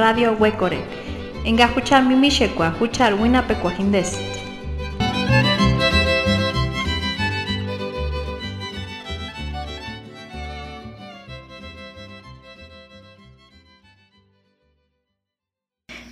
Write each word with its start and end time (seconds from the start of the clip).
Radio 0.00 0.32
Huecore. 0.32 0.82
Enga 1.44 1.68
huchar 1.76 2.02
mimishekwa, 2.02 2.74
huchar 2.80 3.20
winapecuajindesit. 3.20 4.18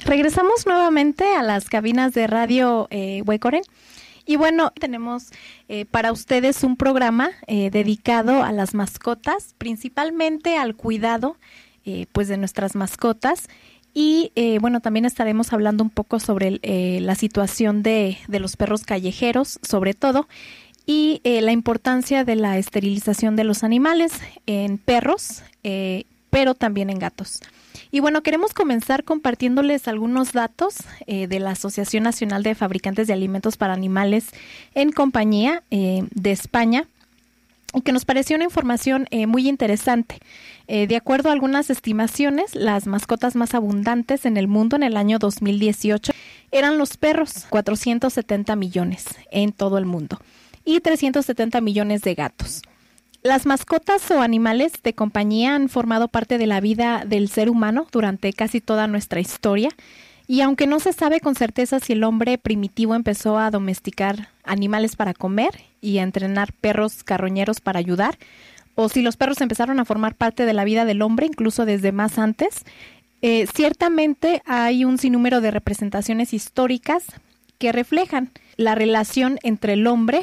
Regresamos 0.04 0.66
nuevamente 0.66 1.34
a 1.34 1.42
las 1.42 1.70
cabinas 1.70 2.12
de 2.12 2.26
radio 2.26 2.88
eh. 2.90 3.22
Y 4.26 4.36
bueno, 4.36 4.70
tenemos 4.78 5.30
eh, 5.68 5.86
para 5.86 6.12
ustedes 6.12 6.62
un 6.62 6.76
programa 6.76 7.30
eh, 7.46 7.70
dedicado 7.70 8.42
a 8.42 8.52
las 8.52 8.74
mascotas, 8.74 9.54
principalmente 9.56 10.58
al 10.58 10.76
cuidado 10.76 11.38
eh, 11.90 12.04
pues 12.12 12.28
de 12.28 12.36
nuestras 12.36 12.74
mascotas. 12.74 13.48
Y 13.94 14.32
eh, 14.36 14.58
bueno, 14.60 14.80
también 14.80 15.04
estaremos 15.04 15.52
hablando 15.52 15.82
un 15.82 15.90
poco 15.90 16.20
sobre 16.20 16.60
eh, 16.62 17.00
la 17.00 17.14
situación 17.14 17.82
de, 17.82 18.18
los 18.28 18.56
perros 18.56 18.84
callejeros, 18.84 19.58
sobre 19.62 19.94
todo, 19.94 20.28
y 20.86 21.20
eh, 21.24 21.40
la 21.42 21.52
importancia 21.52 22.24
de 22.24 22.36
la 22.36 22.58
esterilización 22.58 23.36
de 23.36 23.44
los 23.44 23.64
animales 23.64 24.12
en 24.46 24.78
perros, 24.78 25.42
eh, 25.64 26.04
pero 26.30 26.54
también 26.54 26.90
en 26.90 26.98
gatos. 26.98 27.40
Y 27.90 28.00
bueno, 28.00 28.22
queremos 28.22 28.52
comenzar 28.52 29.04
compartiéndoles 29.04 29.88
algunos 29.88 30.32
datos 30.32 30.76
de 31.06 31.40
la 31.40 31.52
Asociación 31.52 32.02
Nacional 32.02 32.42
de 32.42 32.54
Fabricantes 32.54 33.06
de 33.06 33.14
Alimentos 33.14 33.56
para 33.56 33.72
Animales 33.72 34.26
en 34.74 34.92
compañía 34.92 35.62
de 35.70 36.30
España 36.30 36.86
que 37.84 37.92
nos 37.92 38.04
pareció 38.04 38.36
una 38.36 38.44
información 38.44 39.06
muy 39.28 39.48
interesante. 39.48 40.20
Eh, 40.70 40.86
de 40.86 40.96
acuerdo 40.96 41.30
a 41.30 41.32
algunas 41.32 41.70
estimaciones, 41.70 42.54
las 42.54 42.86
mascotas 42.86 43.34
más 43.36 43.54
abundantes 43.54 44.26
en 44.26 44.36
el 44.36 44.48
mundo 44.48 44.76
en 44.76 44.82
el 44.82 44.98
año 44.98 45.18
2018 45.18 46.12
eran 46.52 46.76
los 46.76 46.98
perros, 46.98 47.46
470 47.48 48.54
millones 48.54 49.06
en 49.30 49.52
todo 49.52 49.78
el 49.78 49.86
mundo, 49.86 50.20
y 50.66 50.80
370 50.80 51.62
millones 51.62 52.02
de 52.02 52.14
gatos. 52.14 52.60
Las 53.22 53.46
mascotas 53.46 54.10
o 54.10 54.20
animales 54.20 54.74
de 54.82 54.94
compañía 54.94 55.54
han 55.54 55.70
formado 55.70 56.08
parte 56.08 56.36
de 56.36 56.46
la 56.46 56.60
vida 56.60 57.02
del 57.06 57.30
ser 57.30 57.48
humano 57.48 57.86
durante 57.90 58.32
casi 58.34 58.60
toda 58.60 58.86
nuestra 58.86 59.20
historia. 59.20 59.70
Y 60.26 60.42
aunque 60.42 60.66
no 60.66 60.78
se 60.78 60.92
sabe 60.92 61.20
con 61.20 61.34
certeza 61.34 61.80
si 61.80 61.94
el 61.94 62.04
hombre 62.04 62.36
primitivo 62.36 62.94
empezó 62.94 63.38
a 63.38 63.50
domesticar 63.50 64.28
animales 64.44 64.94
para 64.94 65.14
comer 65.14 65.62
y 65.80 65.98
a 65.98 66.02
entrenar 66.02 66.52
perros 66.52 67.02
carroñeros 67.02 67.60
para 67.60 67.78
ayudar, 67.78 68.18
o 68.80 68.88
si 68.88 69.02
los 69.02 69.16
perros 69.16 69.40
empezaron 69.40 69.80
a 69.80 69.84
formar 69.84 70.14
parte 70.14 70.46
de 70.46 70.52
la 70.52 70.62
vida 70.62 70.84
del 70.84 71.02
hombre 71.02 71.26
incluso 71.26 71.64
desde 71.64 71.90
más 71.90 72.16
antes, 72.16 72.64
eh, 73.22 73.48
ciertamente 73.52 74.40
hay 74.46 74.84
un 74.84 74.98
sinnúmero 74.98 75.40
de 75.40 75.50
representaciones 75.50 76.32
históricas 76.32 77.06
que 77.58 77.72
reflejan 77.72 78.30
la 78.56 78.76
relación 78.76 79.40
entre 79.42 79.72
el 79.72 79.88
hombre 79.88 80.22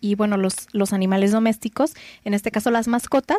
y 0.00 0.16
bueno, 0.16 0.36
los, 0.36 0.66
los 0.72 0.92
animales 0.92 1.30
domésticos, 1.30 1.94
en 2.24 2.34
este 2.34 2.50
caso 2.50 2.72
las 2.72 2.88
mascotas, 2.88 3.38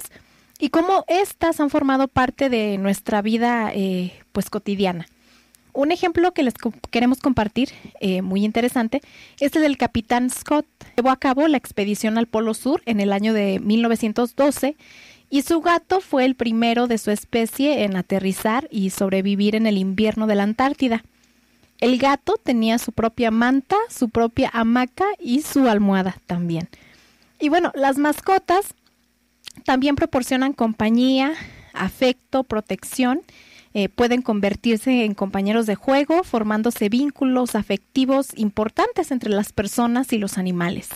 y 0.59 0.69
cómo 0.69 1.03
éstas 1.09 1.59
han 1.59 1.69
formado 1.69 2.07
parte 2.07 2.49
de 2.49 2.77
nuestra 2.77 3.21
vida 3.21 3.69
eh, 3.73 4.13
pues 4.31 4.49
cotidiana. 4.49 5.07
Un 5.73 5.91
ejemplo 5.91 6.33
que 6.33 6.43
les 6.43 6.53
queremos 6.91 7.19
compartir, 7.19 7.69
eh, 7.99 8.21
muy 8.21 8.45
interesante, 8.45 9.01
es 9.39 9.55
el 9.55 9.63
del 9.63 9.77
capitán 9.77 10.29
Scott. 10.29 10.67
Llevó 10.95 11.09
a 11.09 11.17
cabo 11.17 11.47
la 11.47 11.57
expedición 11.57 12.17
al 12.17 12.27
Polo 12.27 12.53
Sur 12.53 12.81
en 12.85 12.99
el 12.99 13.11
año 13.11 13.33
de 13.33 13.59
1912 13.59 14.77
y 15.31 15.41
su 15.41 15.61
gato 15.61 15.99
fue 15.99 16.25
el 16.25 16.35
primero 16.35 16.85
de 16.85 16.99
su 16.99 17.09
especie 17.09 17.85
en 17.85 17.95
aterrizar 17.95 18.67
y 18.69 18.91
sobrevivir 18.91 19.55
en 19.55 19.65
el 19.65 19.79
invierno 19.79 20.27
de 20.27 20.35
la 20.35 20.43
Antártida. 20.43 21.03
El 21.79 21.97
gato 21.97 22.35
tenía 22.41 22.77
su 22.77 22.91
propia 22.91 23.31
manta, 23.31 23.75
su 23.89 24.09
propia 24.09 24.51
hamaca 24.53 25.05
y 25.19 25.41
su 25.41 25.67
almohada 25.67 26.17
también. 26.27 26.69
Y 27.39 27.49
bueno, 27.49 27.71
las 27.73 27.97
mascotas 27.97 28.75
también 29.65 29.95
proporcionan 29.95 30.53
compañía, 30.53 31.33
afecto, 31.73 32.43
protección. 32.43 33.21
Eh, 33.73 33.89
pueden 33.89 34.21
convertirse 34.21 35.03
en 35.03 35.15
compañeros 35.15 35.65
de 35.65 35.75
juego, 35.75 36.23
formándose 36.23 36.89
vínculos 36.89 37.55
afectivos 37.55 38.27
importantes 38.35 39.11
entre 39.11 39.31
las 39.31 39.51
personas 39.51 40.13
y 40.13 40.19
los 40.19 40.37
animales. 40.37 40.89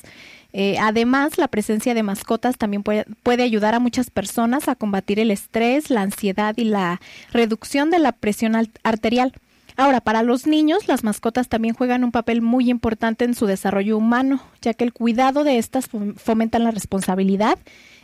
Eh, 0.53 0.77
además, 0.79 1.37
la 1.37 1.47
presencia 1.47 1.93
de 1.93 2.03
mascotas 2.03 2.57
también 2.57 2.83
puede, 2.83 3.05
puede, 3.23 3.43
ayudar 3.43 3.75
a 3.75 3.79
muchas 3.79 4.09
personas 4.09 4.67
a 4.67 4.75
combatir 4.75 5.19
el 5.19 5.31
estrés, 5.31 5.89
la 5.89 6.01
ansiedad 6.01 6.55
y 6.57 6.65
la 6.65 7.01
reducción 7.31 7.89
de 7.89 7.99
la 7.99 8.11
presión 8.11 8.55
arterial. 8.83 9.33
Ahora, 9.75 10.01
para 10.01 10.23
los 10.23 10.47
niños, 10.47 10.87
las 10.87 11.03
mascotas 11.03 11.49
también 11.49 11.75
juegan 11.75 12.03
un 12.03 12.11
papel 12.11 12.41
muy 12.41 12.69
importante 12.69 13.25
en 13.25 13.35
su 13.35 13.45
desarrollo 13.45 13.97
humano, 13.97 14.41
ya 14.61 14.73
que 14.73 14.83
el 14.83 14.91
cuidado 14.91 15.43
de 15.43 15.59
estas 15.59 15.89
fomenta 16.15 16.57
la 16.57 16.71
responsabilidad, 16.71 17.59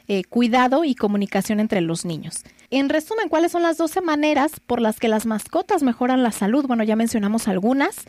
eh, 0.07 0.23
cuidado 0.23 0.83
y 0.83 0.93
comunicación 0.93 1.59
entre 1.59 1.81
los 1.81 2.05
niños. 2.05 2.43
En 2.69 2.89
resumen, 2.89 3.29
¿cuáles 3.29 3.51
son 3.51 3.63
las 3.63 3.77
12 3.77 4.01
maneras 4.01 4.59
por 4.65 4.81
las 4.81 4.99
que 4.99 5.07
las 5.07 5.25
mascotas 5.25 5.83
mejoran 5.83 6.23
la 6.23 6.31
salud? 6.31 6.65
Bueno, 6.65 6.83
ya 6.83 6.95
mencionamos 6.95 7.47
algunas. 7.47 8.05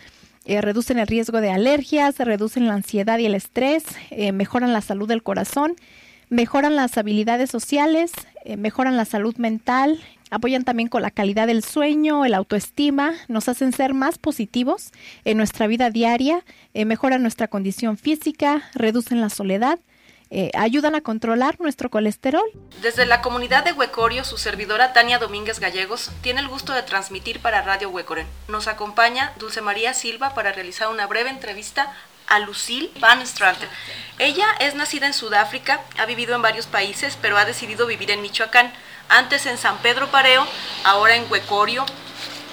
Eh, 0.47 0.61
reducen 0.61 0.99
el 0.99 1.07
riesgo 1.07 1.41
de 1.41 1.51
alergias, 1.51 2.19
reducen 2.19 2.67
la 2.67 2.75
ansiedad 2.75 3.19
y 3.19 3.27
el 3.27 3.35
estrés, 3.35 3.85
eh, 4.11 4.33
mejoran 4.33 4.75
la 4.75 4.83
salud 4.83 5.09
del 5.09 5.23
corazón, 5.23 5.75
mejoran 6.29 6.77
las 6.77 6.99
habilidades 6.99 7.51
sociales, 7.51 8.13
eh, 8.45 8.59
mejoran 8.59 8.99
la 8.99 9.07
salud 9.07 9.35
mental, 9.37 9.99
apoyan 10.31 10.65
también 10.65 10.91
con 10.91 11.01
la 11.01 11.11
calidad 11.11 11.47
del 11.47 11.65
sueño, 11.65 12.27
el 12.27 12.35
autoestima, 12.35 13.15
nos 13.29 13.49
hacen 13.49 13.73
ser 13.73 13.95
más 13.95 14.19
positivos 14.19 14.93
en 15.25 15.39
nuestra 15.39 15.67
vida 15.67 15.89
diaria, 15.89 16.45
mejoran 16.75 17.23
nuestra 17.23 17.49
condición 17.49 17.97
física, 17.97 18.65
reducen 18.75 19.21
la 19.21 19.31
soledad. 19.31 19.79
Eh, 20.31 20.51
ayudan 20.55 20.95
a 20.95 21.01
controlar 21.01 21.61
nuestro 21.61 21.91
colesterol. 21.91 22.45
Desde 22.83 23.07
la 23.07 23.23
comunidad 23.23 23.65
de 23.65 23.73
Huecorio, 23.73 24.25
su 24.25 24.39
servidora 24.39 24.93
Tania 24.93 25.19
Domínguez 25.19 25.61
Gallegos 25.61 26.11
tiene 26.23 26.41
el 26.41 26.49
gusto 26.49 26.73
de 26.73 26.83
transmitir 26.83 27.41
para 27.41 27.63
Radio 27.63 27.91
Huecoren. 27.91 28.27
Nos 28.49 28.67
acompaña 28.67 29.33
Dulce 29.39 29.61
María 29.61 29.95
Silva 29.95 30.35
para 30.35 30.53
realizar 30.53 30.89
una 30.89 31.07
breve 31.07 31.31
entrevista 31.31 31.93
a 32.27 32.39
Lucille 32.39 32.91
Van 33.01 33.25
Straten. 33.27 33.69
Ella 34.19 34.47
es 34.61 34.75
nacida 34.75 35.07
en 35.07 35.15
Sudáfrica, 35.15 35.81
ha 35.99 36.07
vivido 36.07 36.35
en 36.35 36.43
varios 36.43 36.67
países, 36.67 37.19
pero 37.21 37.37
ha 37.37 37.45
decidido 37.45 37.87
vivir 37.87 38.11
en 38.11 38.23
Michoacán. 38.23 38.73
Antes 39.09 39.45
en 39.47 39.59
San 39.59 39.79
Pedro 39.79 40.11
Pareo, 40.11 40.47
ahora 40.85 41.17
en 41.17 41.31
Huecorio, 41.31 41.85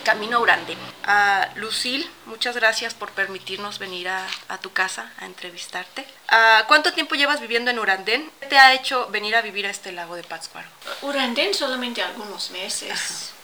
camino 0.01 0.37
a 0.37 0.39
Urande. 0.41 0.73
Uh, 0.73 1.59
Lucille, 1.59 2.09
muchas 2.25 2.55
gracias 2.55 2.93
por 2.93 3.11
permitirnos 3.11 3.79
venir 3.79 4.09
a, 4.09 4.27
a 4.47 4.57
tu 4.57 4.71
casa 4.71 5.11
a 5.19 5.25
entrevistarte. 5.25 6.05
Uh, 6.31 6.67
¿Cuánto 6.67 6.93
tiempo 6.93 7.15
llevas 7.15 7.41
viviendo 7.41 7.71
en 7.71 7.79
Urandén? 7.79 8.31
¿Qué 8.39 8.47
te 8.47 8.57
ha 8.57 8.73
hecho 8.73 9.07
venir 9.09 9.35
a 9.35 9.41
vivir 9.41 9.65
a 9.65 9.69
este 9.69 9.91
lago 9.91 10.15
de 10.15 10.23
Pátzcuaro? 10.23 10.67
Urandén 11.01 11.53
solamente 11.53 12.01
algunos 12.01 12.51
meses, 12.51 12.91
Ajá. 12.91 13.35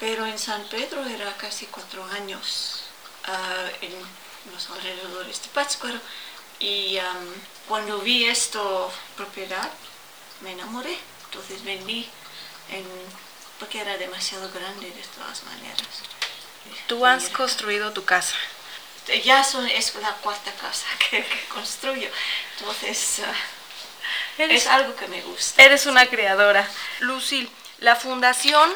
pero 0.00 0.26
en 0.26 0.38
San 0.38 0.62
Pedro 0.64 1.04
era 1.06 1.32
casi 1.36 1.66
cuatro 1.66 2.04
años. 2.04 2.84
Uh, 3.26 3.84
en 3.84 3.92
los 4.52 4.68
alrededores 4.70 5.40
de 5.42 5.48
Pátzcuaro 5.50 6.00
y 6.58 6.98
um, 6.98 7.32
cuando 7.68 7.98
vi 7.98 8.24
esta 8.24 8.60
propiedad 9.16 9.70
me 10.40 10.52
enamoré, 10.52 10.96
entonces 11.26 11.62
vendí 11.64 12.08
en, 12.70 12.84
porque 13.62 13.80
era 13.80 13.96
demasiado 13.96 14.50
grande 14.50 14.90
de 14.90 15.02
todas 15.14 15.44
maneras. 15.44 16.02
Tú 16.88 17.06
has 17.06 17.28
construido 17.28 17.92
tu 17.92 18.04
casa. 18.04 18.34
Ya 19.22 19.44
son, 19.44 19.68
es 19.68 19.94
la 19.94 20.12
cuarta 20.14 20.50
casa 20.60 20.86
que, 20.98 21.24
que 21.24 21.44
construyo, 21.46 22.10
entonces 22.58 23.20
uh, 23.20 24.42
eres, 24.42 24.62
es 24.62 24.68
algo 24.68 24.96
que 24.96 25.06
me 25.06 25.20
gusta. 25.22 25.62
Eres 25.62 25.86
una 25.86 26.06
creadora. 26.06 26.68
Lucille, 26.98 27.48
la 27.78 27.94
fundación 27.94 28.68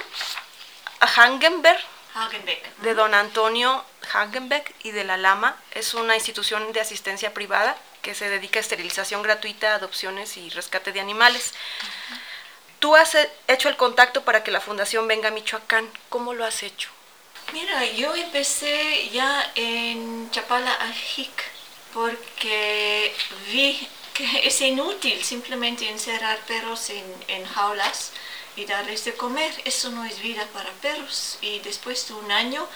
Hangenberg 1.00 1.80
Hagenbeck. 2.14 2.76
de 2.76 2.94
don 2.94 3.12
Antonio 3.12 3.84
Hagenbeck 4.12 4.72
y 4.84 4.92
de 4.92 5.02
la 5.02 5.16
Lama 5.16 5.56
es 5.72 5.94
una 5.94 6.14
institución 6.14 6.72
de 6.72 6.80
asistencia 6.80 7.34
privada 7.34 7.76
que 8.02 8.14
se 8.14 8.30
dedica 8.30 8.60
a 8.60 8.62
esterilización 8.62 9.22
gratuita, 9.22 9.74
adopciones 9.74 10.36
y 10.36 10.48
rescate 10.50 10.92
de 10.92 11.00
animales. 11.00 11.54
Uh 11.82 11.86
-huh. 11.86 12.35
Tú 12.78 12.94
has 12.94 13.17
hecho 13.49 13.69
el 13.69 13.76
contacto 13.76 14.23
para 14.23 14.44
que 14.44 14.50
la 14.50 14.61
fundación 14.61 15.08
venga 15.08 15.28
a 15.28 15.32
Michoacán. 15.32 15.90
¿Cómo 16.08 16.34
lo 16.34 16.44
has 16.44 16.62
hecho? 16.62 16.90
Mira, 17.52 17.84
yo 17.93 18.14
empecé 18.14 19.08
ya 19.11 19.52
en 19.55 20.31
Chapala 20.31 20.73
Ajic 20.73 21.44
porque 21.94 23.14
vi 23.50 23.88
que 24.12 24.46
es 24.46 24.61
inútil 24.61 25.23
simplemente 25.23 25.88
encerrar 25.88 26.38
perros 26.46 26.90
en, 26.90 27.05
en 27.28 27.44
jaulas 27.46 28.12
y 28.56 28.64
darles 28.64 29.05
de 29.05 29.14
comer. 29.14 29.52
Eso 29.64 29.90
no 29.90 30.05
es 30.05 30.20
vida 30.20 30.46
para 30.52 30.70
perros. 30.72 31.38
Y 31.40 31.61
después 31.61 32.08
de 32.08 32.14
un 32.14 32.32
año 32.32 32.67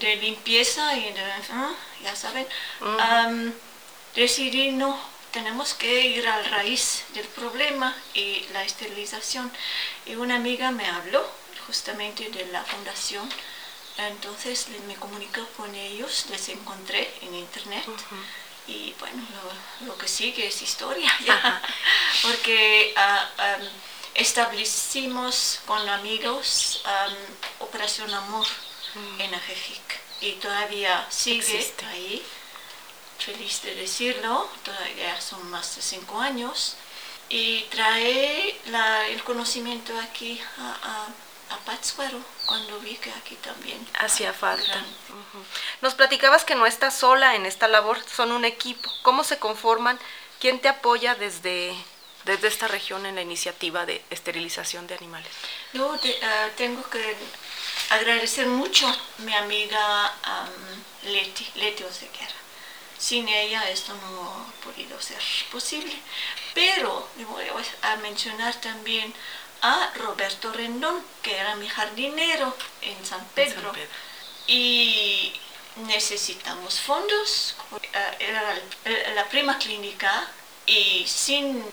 de 0.00 0.16
limpieza 0.16 0.96
y 0.96 1.12
de, 1.12 1.20
¿eh? 1.20 1.74
ya 2.02 2.16
saben, 2.16 2.46
uh 2.80 2.84
-huh. 2.84 3.26
um, 3.28 3.52
decidí 4.14 4.70
no, 4.72 4.98
tenemos 5.32 5.74
que 5.74 6.00
ir 6.00 6.26
al 6.26 6.44
raíz 6.46 7.04
del 7.14 7.26
problema 7.26 7.94
y 8.14 8.46
la 8.52 8.64
esterilización. 8.64 9.50
Y 10.06 10.14
una 10.14 10.36
amiga 10.36 10.70
me 10.70 10.86
habló 10.86 11.26
justamente 11.66 12.28
de 12.30 12.46
la 12.46 12.62
fundación. 12.64 13.28
Entonces 13.98 14.68
me 14.86 14.94
comunico 14.94 15.46
con 15.56 15.74
ellos, 15.74 16.26
les 16.30 16.48
encontré 16.50 17.12
en 17.22 17.34
internet. 17.34 17.84
Y 18.66 18.94
bueno, 18.98 19.22
lo, 19.86 19.96
que 19.96 20.08
sigue 20.08 20.46
es 20.46 20.62
historia. 20.62 21.10
Ya, 21.24 21.62
porque 22.22 22.92
ah, 22.96 23.28
establecimos 24.14 25.60
con 25.66 25.88
amigos 25.88 26.82
Operación 27.60 28.12
Amor 28.12 28.46
mm. 28.94 29.20
en 29.20 29.34
Ajejic. 29.34 30.00
Y 30.20 30.32
todavía 30.32 31.06
sigue 31.10 31.74
ahí, 31.88 32.24
feliz 33.18 33.62
de 33.62 33.74
decirlo, 33.74 34.48
todavía 34.64 35.20
son 35.20 35.50
más 35.50 35.76
de 35.76 35.82
cinco 35.82 36.20
años 36.20 36.76
y 37.28 37.62
trae 37.70 38.56
el 39.10 39.22
conocimiento 39.24 39.92
aquí 40.00 40.40
a, 40.58 41.06
a, 41.50 41.56
Pátzcuaro 41.64 42.20
cuando 42.44 42.78
vi 42.80 42.94
que 42.96 43.10
aquí 43.10 43.34
también 43.36 43.84
hacía 43.98 44.32
falta. 44.32 44.84
Nos 45.80 45.94
platicabas 45.94 46.44
que 46.44 46.54
no 46.54 46.64
estás 46.64 46.96
sola 46.96 47.34
en 47.34 47.44
esta 47.44 47.66
labor, 47.66 47.98
son 48.08 48.30
un 48.30 48.44
equipo. 48.44 48.88
¿Cómo 49.02 49.24
se 49.24 49.38
conforman? 49.38 49.98
¿Quién 50.38 50.60
te 50.60 50.68
apoya 50.68 51.16
desde, 51.16 51.74
desde 52.24 52.46
esta 52.46 52.68
región 52.68 53.04
en 53.06 53.16
la 53.16 53.22
iniciativa 53.22 53.84
de 53.84 54.04
esterilización 54.10 54.86
de 54.86 54.94
animales? 54.94 55.28
Yo 55.72 55.92
ah, 56.22 56.48
tengo 56.56 56.88
que 56.88 57.16
agradecer 57.90 58.46
mucho 58.46 58.86
a 58.86 58.96
mi 59.18 59.34
amiga 59.34 60.14
Leti, 61.04 61.48
Leti 61.56 61.82
Oseguera. 61.82 62.34
Sin 62.98 63.28
ella 63.28 63.68
esto 63.70 63.92
no 63.94 64.30
ha 64.30 64.64
podido 64.64 65.00
ser 65.00 65.20
posible. 65.50 65.94
Pero 66.54 67.08
le 67.16 67.24
voy 67.24 67.44
a 67.82 67.96
mencionar 67.96 68.54
también 68.60 69.12
a 69.62 69.92
Roberto 69.94 70.52
Rendón, 70.52 71.02
que 71.22 71.36
era 71.36 71.56
mi 71.56 71.68
jardinero 71.68 72.56
en 72.82 73.04
San 73.04 73.24
Pedro. 73.34 73.72
Y 74.46 75.32
necesitamos 75.76 76.80
fondos. 76.80 77.56
Eh, 77.92 78.16
era 78.20 79.14
la 79.14 79.28
prima 79.28 79.58
clínica 79.58 80.28
y 80.64 81.04
sin 81.06 81.64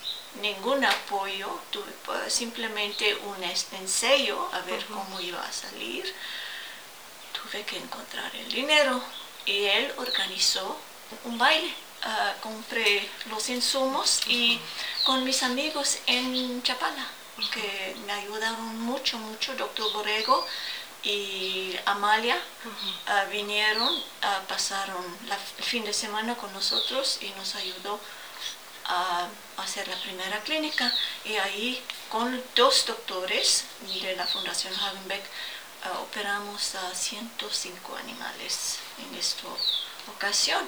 ningún 0.41 0.83
apoyo, 0.83 1.59
tuve 1.71 1.91
pues, 2.05 2.33
simplemente 2.33 3.15
un 3.15 3.43
ensayo 3.43 4.49
a 4.53 4.59
ver 4.61 4.85
cómo 4.85 5.19
iba 5.19 5.41
a 5.41 5.51
salir. 5.51 6.13
Tuve 7.31 7.63
que 7.63 7.77
encontrar 7.77 8.35
el 8.35 8.51
dinero 8.51 9.01
y 9.45 9.65
él 9.65 9.93
organizó 9.97 10.77
un 11.25 11.37
baile. 11.37 11.73
Ah, 12.05 12.33
compré 12.41 13.09
los 13.29 13.47
insumos 13.47 14.21
y 14.27 14.59
con 15.05 15.23
mis 15.23 15.41
amigos 15.41 15.99
en 16.05 16.61
Chapala, 16.61 17.07
que 17.53 17.95
me 18.05 18.11
ayudaron 18.11 18.81
mucho, 18.81 19.17
mucho, 19.19 19.55
doctor 19.55 19.89
Borrego 19.93 20.45
y 21.01 21.73
Amalia 21.85 22.37
ah, 23.07 23.23
vinieron, 23.31 23.87
uh, 23.87 24.45
pasaron 24.49 25.17
el 25.57 25.63
fin 25.63 25.85
de 25.85 25.93
semana 25.93 26.35
con 26.35 26.51
nosotros 26.51 27.19
y 27.21 27.29
nos 27.37 27.55
ayudó 27.55 27.97
a 28.85 29.29
hacer 29.55 29.87
la 29.87 29.95
primera 30.01 30.41
clínica 30.41 30.93
y 31.23 31.35
ahí 31.35 31.81
con 32.09 32.43
dos 32.53 32.85
doctores 32.85 33.63
de 34.01 34.13
la 34.17 34.27
Fundación 34.27 34.73
Hagenbeck 34.73 35.23
operamos 36.01 36.75
a 36.75 36.93
105 36.93 37.95
animales 37.95 38.79
en 38.99 39.17
esta 39.17 39.47
ocasión. 40.15 40.67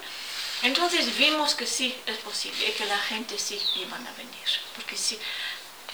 Entonces 0.64 1.18
vimos 1.18 1.56
que 1.56 1.68
sí 1.68 1.96
es 2.06 2.18
posible 2.18 2.68
y 2.68 2.72
que 2.72 2.86
la 2.86 2.98
gente 2.98 3.38
sí 3.38 3.62
iban 3.76 4.06
a 4.08 4.12
venir, 4.14 4.48
porque 4.76 4.98
sí 4.98 5.20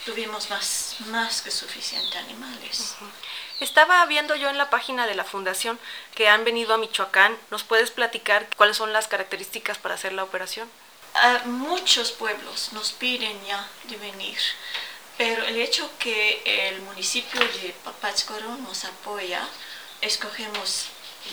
tuvimos 0.05 0.49
más, 0.49 0.95
más 1.07 1.41
que 1.41 1.51
suficientes 1.51 2.15
animales. 2.15 2.95
Estaba 3.59 4.05
viendo 4.05 4.35
yo 4.35 4.49
en 4.49 4.57
la 4.57 4.69
página 4.69 5.05
de 5.05 5.15
la 5.15 5.23
fundación 5.23 5.79
que 6.15 6.27
han 6.27 6.43
venido 6.43 6.73
a 6.73 6.77
Michoacán. 6.77 7.37
¿Nos 7.51 7.63
puedes 7.63 7.91
platicar 7.91 8.47
cuáles 8.55 8.77
son 8.77 8.93
las 8.93 9.07
características 9.07 9.77
para 9.77 9.95
hacer 9.95 10.13
la 10.13 10.23
operación? 10.23 10.69
Muchos 11.45 12.11
pueblos 12.13 12.69
nos 12.71 12.93
piden 12.93 13.37
ya 13.45 13.67
de 13.83 13.97
venir, 13.97 14.37
pero 15.17 15.43
el 15.43 15.57
hecho 15.57 15.91
que 15.99 16.41
el 16.45 16.81
municipio 16.81 17.39
de 17.39 17.75
Pátzcuaro 18.01 18.55
nos 18.57 18.85
apoya, 18.85 19.45
escogemos 19.99 20.87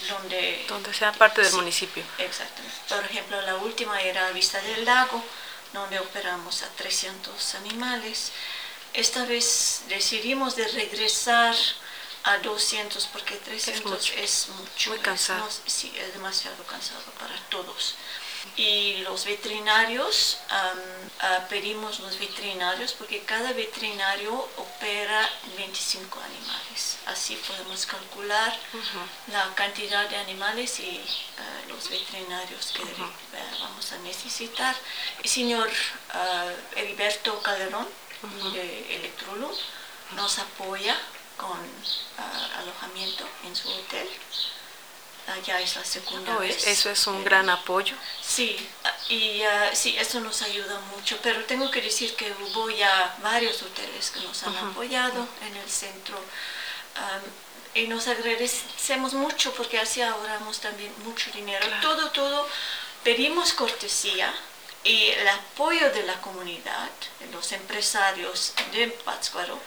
donde... 0.08 0.64
Donde 0.68 0.92
sea 0.94 1.12
parte 1.12 1.42
del 1.42 1.52
municipio. 1.54 2.02
Exactamente. 2.18 2.76
Por 2.88 3.04
ejemplo, 3.04 3.40
la 3.42 3.56
última 3.56 4.00
era 4.00 4.30
Vista 4.30 4.60
del 4.60 4.84
Lago, 4.84 5.22
donde 5.72 5.98
operamos 5.98 6.62
a 6.62 6.68
300 6.70 7.54
animales. 7.56 8.32
Esta 8.92 9.24
vez 9.24 9.82
decidimos 9.88 10.56
de 10.56 10.66
regresar 10.68 11.54
a 12.24 12.38
200 12.38 13.06
porque 13.06 13.36
300 13.36 14.12
es 14.16 14.48
mucho. 14.48 14.90
Muy 14.90 14.98
cansado. 14.98 15.48
sí, 15.66 15.92
es 15.96 16.12
demasiado 16.12 16.62
cansado 16.64 17.02
para 17.18 17.34
todos 17.48 17.94
y 18.56 18.98
los 18.98 19.24
veterinarios, 19.24 20.38
ah, 20.50 20.74
pedimos 21.48 22.00
los 22.00 22.18
veterinarios 22.18 22.92
porque 22.92 23.22
cada 23.22 23.52
veterinario 23.52 24.32
opera 24.56 25.28
25 25.56 26.20
animales. 26.20 26.98
Así 27.06 27.36
podemos 27.36 27.86
calcular 27.86 28.56
la 29.32 29.54
cantidad 29.54 30.08
de 30.08 30.16
animales 30.16 30.80
y 30.80 31.00
ah, 31.38 31.68
los 31.68 31.88
veterinarios 31.88 32.72
que 32.72 32.84
vamos 33.60 33.92
a 33.92 33.98
necesitar. 33.98 34.76
El 35.22 35.28
señor 35.28 35.68
uh, 35.68 36.78
Heriberto 36.78 37.40
Calderón 37.42 37.86
de 38.52 38.96
Electrolum 38.96 39.52
nos 40.16 40.38
apoya 40.38 40.96
con 41.36 41.58
alojamiento 42.58 43.24
en 43.44 43.54
su 43.54 43.68
hotel 43.70 44.08
ya 45.44 45.60
es 45.60 45.76
la 45.76 45.84
segunda 45.84 46.36
vez. 46.38 46.66
Eso 46.66 46.90
es 46.90 47.06
un 47.06 47.24
gran 47.24 47.50
apoyo. 47.50 47.94
Sí, 48.22 48.56
y 49.08 49.42
uh, 49.42 49.74
sí, 49.74 49.96
eso 49.98 50.20
nos 50.20 50.42
ayuda 50.42 50.78
mucho, 50.94 51.18
pero 51.22 51.44
tengo 51.44 51.70
que 51.70 51.82
decir 51.82 52.14
que 52.14 52.32
hubo 52.32 52.70
ya 52.70 53.16
varios 53.22 53.62
hoteles 53.62 54.10
que 54.10 54.20
nos 54.20 54.42
han 54.44 54.56
apoyado 54.56 55.26
en 55.46 55.56
el 55.56 55.68
centro 55.68 56.18
y 57.74 57.86
nos 57.86 58.08
agradecemos 58.08 59.14
mucho 59.14 59.52
porque 59.52 59.78
así 59.78 60.02
ahorramos 60.02 60.60
también 60.60 60.92
mucho 61.04 61.30
dinero. 61.30 61.64
Todo, 61.80 62.10
todo, 62.10 62.48
pedimos 63.04 63.52
cortesía 63.52 64.32
y 64.84 65.08
el 65.08 65.28
apoyo 65.28 65.90
de 65.92 66.02
la 66.04 66.20
comunidad, 66.20 66.90
de 67.20 67.26
los 67.30 67.52
empresarios 67.52 68.54
de 68.72 68.88
Pátzcuaro, 68.88 69.60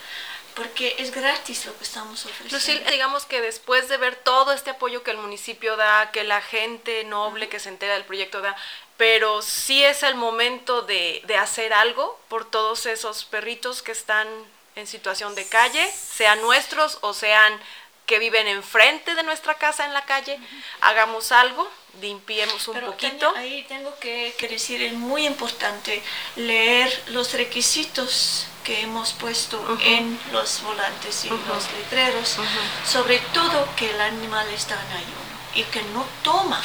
porque 0.56 0.96
es 1.00 1.12
gratis 1.12 1.66
lo 1.66 1.78
que 1.78 1.84
estamos 1.84 2.26
ofreciendo. 2.26 2.56
Lucil, 2.56 2.84
digamos 2.90 3.26
que 3.26 3.42
después 3.42 3.88
de 3.88 3.98
ver 3.98 4.16
todo 4.16 4.52
este 4.52 4.72
apoyo 4.72 5.04
que 5.04 5.12
el 5.12 5.18
municipio 5.18 5.78
da, 5.78 6.12
que 6.12 6.24
la 6.24 6.42
gente 6.42 7.04
noble 7.06 7.50
que 7.50 7.60
se 7.60 7.70
entera 7.70 7.94
del 7.94 8.04
proyecto 8.04 8.42
da, 8.42 8.56
pero 8.98 9.42
sí 9.42 9.84
es 9.84 10.04
el 10.04 10.16
momento 10.16 10.82
de, 10.82 11.22
de 11.26 11.38
hacer 11.38 11.74
algo 11.74 12.20
por 12.28 12.50
todos 12.50 12.86
esos 12.86 13.26
perritos 13.26 13.82
que 13.82 13.92
están 13.92 14.28
en 14.76 14.88
situación 14.88 15.36
de 15.36 15.46
calle, 15.48 15.92
sean 15.92 16.42
nuestros 16.42 17.00
o 17.02 17.14
sean 17.14 17.60
que 18.06 18.20
viven 18.20 18.48
enfrente 18.48 19.16
de 19.16 19.24
nuestra 19.24 19.56
casa 19.56 19.86
en 19.86 19.94
la 19.94 20.04
calle, 20.04 20.38
hagamos 20.82 21.32
algo, 21.32 21.66
limpiemos 22.02 22.68
un 22.68 22.80
poquito. 22.82 23.34
ahí 23.36 23.64
tengo 23.70 23.98
que, 24.00 24.36
que, 24.38 24.48
decir, 24.50 24.82
es 24.82 24.94
muy 24.94 25.26
importante 25.26 26.02
leer 26.36 27.04
los 27.08 27.32
requisitos 27.34 28.48
que 28.64 28.82
hemos 28.82 29.14
puesto 29.14 29.78
en 29.84 30.20
los 30.32 30.62
volantes 30.64 31.26
y 31.26 31.30
los 31.30 31.72
letreros, 31.74 32.38
sobre 32.86 33.20
todo 33.34 33.68
que 33.76 33.90
el 33.90 34.02
animal 34.02 34.48
está 34.50 34.76
en 34.76 34.98
ayuno 34.98 35.22
y 35.56 35.64
que 35.64 35.82
no 35.94 36.06
toma, 36.24 36.62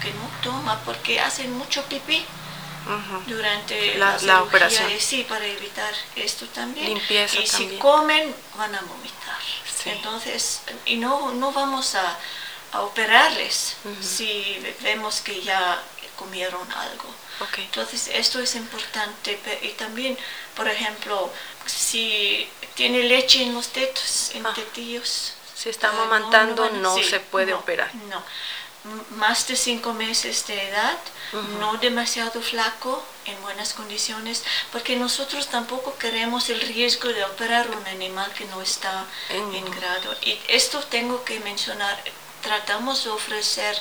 que 0.00 0.12
no 0.12 0.28
toma 0.42 0.80
porque 0.84 1.20
hacen 1.20 1.52
mucho 1.52 1.84
pipí. 1.84 2.24
durante 3.26 3.96
la, 3.96 4.42
operación. 4.42 4.90
sí, 4.98 5.24
para 5.28 5.46
evitar 5.46 5.94
esto 6.16 6.46
también. 6.46 6.88
Limpieza 6.88 7.40
y 7.40 7.46
si 7.46 7.78
comen, 7.78 8.34
van 8.56 8.74
a 8.74 8.80
vomitar. 8.80 9.38
Entonces, 9.84 10.62
y 10.84 10.96
no, 10.96 11.32
no 11.32 11.52
vamos 11.52 11.94
a, 11.94 12.18
operarles 12.80 13.76
si 14.00 14.58
vemos 14.80 15.20
que 15.20 15.42
ya 15.42 15.82
comieron 16.16 16.70
algo. 16.72 17.08
Entonces, 17.58 18.08
esto 18.12 18.40
es 18.40 18.54
importante. 18.54 19.38
Y 19.62 19.68
también, 19.70 20.16
por 20.54 20.68
ejemplo, 20.68 21.30
si 21.66 22.48
tiene 22.74 23.02
leche 23.04 23.42
en 23.42 23.54
los 23.54 23.68
tetos, 23.68 24.30
en 24.34 24.46
ah. 24.46 24.52
tetillos. 24.54 25.34
Si 25.54 25.68
está 25.68 25.88
ah, 25.88 25.92
amamantando, 25.92 26.70
no, 26.70 26.96
se 26.98 27.20
puede 27.20 27.54
operar. 27.54 27.94
No. 28.08 28.22
Más 29.16 29.46
de 29.46 29.54
cinco 29.54 29.92
meses 29.92 30.44
de 30.48 30.68
edad, 30.68 30.98
no 31.60 31.76
demasiado 31.76 32.42
flaco, 32.42 33.04
en 33.26 33.40
buenas 33.42 33.74
condiciones, 33.74 34.42
porque 34.72 34.96
nosotros 34.96 35.46
tampoco 35.48 35.96
queremos 35.98 36.50
el 36.50 36.60
riesgo 36.60 37.08
de 37.08 37.24
operar 37.24 37.70
un 37.70 37.86
animal 37.86 38.32
que 38.32 38.44
no 38.46 38.60
está 38.60 39.04
en 39.28 39.70
grado. 39.70 40.16
Y 40.22 40.36
esto 40.48 40.80
tengo 40.80 41.22
que 41.24 41.38
mencionar, 41.40 42.02
tratamos 42.42 43.04
de 43.04 43.10
ofrecer 43.10 43.80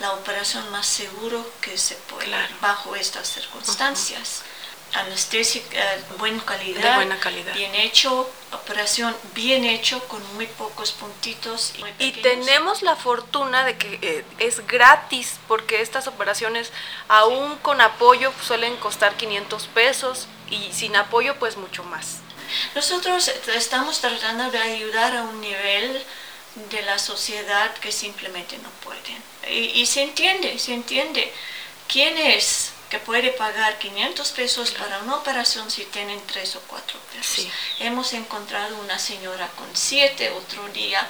la 0.00 0.12
operación 0.12 0.68
más 0.70 0.86
seguro 0.86 1.46
que 1.60 1.76
se 1.76 1.94
puede 1.94 2.34
bajo 2.60 2.96
estas 2.96 3.28
circunstancias. 3.28 4.42
anestésica 4.92 5.78
de 5.78 6.02
buena 6.18 6.44
calidad, 6.44 6.82
De 6.82 6.94
buena 6.96 7.20
calidad. 7.20 7.54
bien 7.54 7.72
hecho, 7.76 8.28
operación 8.50 9.16
bien 9.34 9.64
hecho 9.64 10.00
con 10.08 10.20
muy 10.34 10.48
pocos 10.48 10.90
puntitos. 10.90 11.74
muy 11.78 11.94
Y 11.98 12.10
tenemos 12.10 12.82
la 12.82 12.96
fortuna 12.96 13.64
de 13.64 13.76
que 13.78 13.98
eh, 14.02 14.24
es 14.38 14.66
gratis, 14.66 15.38
porque 15.46 15.80
estas 15.80 16.08
operaciones, 16.08 16.72
aún 17.06 17.56
con 17.58 17.80
apoyo, 17.80 18.32
suelen 18.44 18.76
costar 18.78 19.16
500 19.16 19.68
pesos 19.68 20.26
y 20.50 20.72
sin 20.72 20.96
apoyo, 20.96 21.36
pues 21.38 21.56
mucho 21.56 21.84
más. 21.84 22.16
Nosotros 22.74 23.28
estamos 23.54 24.00
tratando 24.00 24.50
de 24.50 24.58
ayudar 24.58 25.14
a 25.16 25.22
un 25.22 25.40
nivel 25.40 26.04
de 26.70 26.82
la 26.82 26.98
sociedad 26.98 27.72
que 27.74 27.92
simplemente 27.92 28.58
no 28.58 28.70
pueden. 28.82 29.29
Y, 29.48 29.80
y 29.80 29.86
se 29.86 30.02
entiende, 30.02 30.58
se 30.58 30.74
entiende. 30.74 31.32
¿Quién 31.88 32.16
es 32.18 32.72
que 32.88 32.98
puede 32.98 33.30
pagar 33.30 33.78
500 33.78 34.30
pesos 34.32 34.70
para 34.72 34.98
una 34.98 35.16
operación 35.16 35.70
si 35.70 35.84
tienen 35.86 36.20
tres 36.26 36.56
o 36.56 36.60
cuatro 36.66 36.98
pesos? 37.12 37.44
Sí. 37.44 37.50
Hemos 37.80 38.12
encontrado 38.12 38.76
una 38.78 38.98
señora 38.98 39.48
con 39.56 39.68
siete 39.74 40.30
otro 40.30 40.66
día 40.68 41.06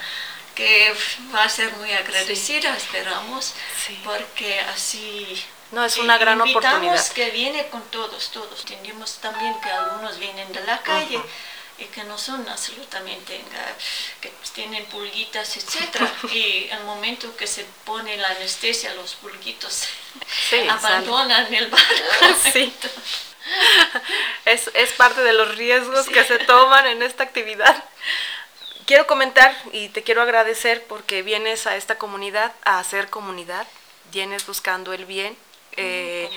que 0.54 0.94
va 1.34 1.44
a 1.44 1.48
ser 1.48 1.72
muy 1.76 1.92
agradecida, 1.92 2.76
esperamos, 2.76 3.54
Sí. 3.86 3.98
porque 4.04 4.60
así... 4.60 5.42
No, 5.70 5.84
es 5.84 5.96
eh, 5.96 6.00
una 6.00 6.18
gran 6.18 6.40
oportunidad. 6.40 7.08
que 7.12 7.30
viene 7.30 7.68
con 7.68 7.82
todos, 7.90 8.30
todos. 8.30 8.60
Entendemos 8.60 9.14
también 9.18 9.54
que 9.60 9.70
algunos 9.70 10.18
vienen 10.18 10.52
de 10.52 10.62
la 10.64 10.82
calle 10.82 11.20
y 11.80 11.86
que 11.86 12.04
no 12.04 12.16
son 12.18 12.46
absolutamente, 12.48 13.40
enga- 13.40 13.74
que 14.20 14.30
tienen 14.54 14.84
pulguitas, 14.86 15.56
etcétera. 15.56 16.12
y 16.32 16.68
al 16.70 16.84
momento 16.84 17.34
que 17.36 17.46
se 17.46 17.64
pone 17.84 18.16
la 18.16 18.28
anestesia, 18.28 18.94
los 18.94 19.14
pulguitos 19.16 19.88
Sí, 20.50 20.68
abandonan 20.68 21.52
el 21.52 21.66
barco. 21.68 21.86
Sí. 22.52 22.72
Es, 24.44 24.70
es 24.74 24.90
parte 24.92 25.22
de 25.22 25.32
los 25.32 25.56
riesgos 25.56 26.06
que 26.08 26.24
se 26.24 26.38
toman 26.38 26.86
en 26.86 27.02
esta 27.02 27.24
actividad. 27.24 27.84
Quiero 28.86 29.06
comentar 29.06 29.56
y 29.72 29.88
te 29.88 30.02
quiero 30.02 30.22
agradecer 30.22 30.84
porque 30.86 31.22
vienes 31.22 31.66
a 31.66 31.76
esta 31.76 31.96
comunidad 31.98 32.52
a 32.64 32.78
hacer 32.78 33.08
comunidad, 33.08 33.66
vienes 34.12 34.46
buscando 34.46 34.92
el 34.92 35.04
bien. 35.06 35.36
Eh, 35.76 36.30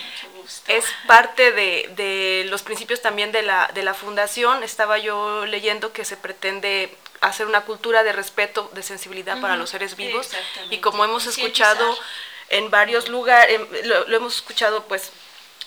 es 0.67 0.85
parte 1.07 1.51
de, 1.51 1.89
de 1.95 2.45
los 2.49 2.61
principios 2.61 3.01
también 3.01 3.31
de 3.31 3.41
la, 3.41 3.69
de 3.73 3.83
la 3.83 3.93
fundación. 3.93 4.63
Estaba 4.63 4.97
yo 4.97 5.45
leyendo 5.45 5.93
que 5.93 6.05
se 6.05 6.17
pretende 6.17 6.95
hacer 7.21 7.47
una 7.47 7.61
cultura 7.61 8.03
de 8.03 8.11
respeto, 8.11 8.69
de 8.73 8.83
sensibilidad 8.83 9.39
para 9.39 9.55
los 9.55 9.69
seres 9.69 9.95
vivos. 9.95 10.29
Y 10.69 10.79
como 10.79 11.05
hemos 11.05 11.25
escuchado 11.25 11.97
en 12.49 12.69
varios 12.69 13.07
lugares, 13.07 13.61
lo, 13.85 14.07
lo 14.07 14.17
hemos 14.17 14.35
escuchado 14.35 14.83
pues 14.83 15.11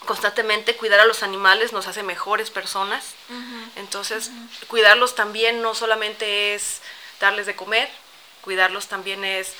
constantemente, 0.04 0.76
cuidar 0.76 1.00
a 1.00 1.04
los 1.04 1.22
animales 1.22 1.72
nos 1.72 1.86
hace 1.86 2.02
mejores 2.02 2.50
personas. 2.50 3.14
Entonces, 3.76 4.30
cuidarlos 4.68 5.14
también 5.14 5.62
no 5.62 5.74
solamente 5.74 6.54
es 6.54 6.80
darles 7.20 7.46
de 7.46 7.56
comer, 7.56 7.88
cuidarlos 8.42 8.86
también 8.86 9.24
es 9.24 9.54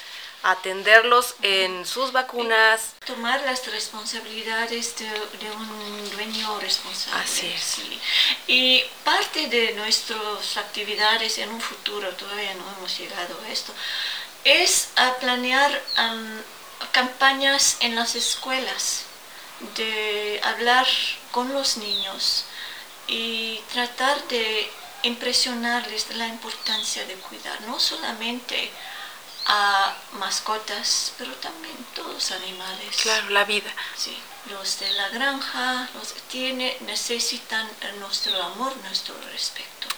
atenderlos 0.47 1.35
en 1.43 1.85
sus 1.85 2.13
vacunas, 2.13 2.95
tomar 3.05 3.41
las 3.43 3.67
responsabilidades 3.67 4.97
de, 4.97 5.07
de 5.09 5.51
un 5.51 6.11
dueño 6.13 6.61
responsable. 6.61 7.21
Así 7.21 7.47
es. 7.49 7.61
sí. 7.61 8.01
Y 8.47 8.85
parte 9.05 9.49
de 9.49 9.73
nuestras 9.73 10.57
actividades 10.57 11.39
en 11.39 11.51
un 11.51 11.61
futuro, 11.61 12.09
todavía 12.15 12.55
no 12.55 12.65
hemos 12.77 12.97
llegado 12.97 13.41
a 13.45 13.49
esto, 13.51 13.73
es 14.45 14.91
a 14.95 15.15
planear 15.17 15.83
am, 15.97 16.43
campañas 16.93 17.79
en 17.81 17.97
las 17.97 18.15
escuelas, 18.15 19.03
de 19.75 20.41
hablar 20.45 20.87
con 21.33 21.53
los 21.53 21.79
niños 21.79 22.45
y 23.09 23.61
tratar 23.73 24.23
de 24.29 24.71
impresionarles 25.03 26.09
de 26.09 26.15
la 26.17 26.29
importancia 26.29 27.05
de 27.07 27.15
cuidar, 27.15 27.61
no 27.63 27.81
solamente 27.81 28.71
a 29.47 29.95
mascotas, 30.13 31.13
pero 31.19 31.33
también 31.35 31.77
todos 31.95 32.33
animales. 32.33 32.97
claro, 32.97 33.31
la 33.31 33.45
vida. 33.45 33.73
Sí, 33.97 34.17
los 34.51 34.81
de 34.81 34.91
la 34.93 35.09
granja, 35.11 35.89
los 35.95 36.15
tiene, 36.29 36.77
necesitan 36.81 37.69
nuestro 37.99 38.43
amor, 38.43 38.77
nuestro 38.79 39.15
respeto. 39.33 39.89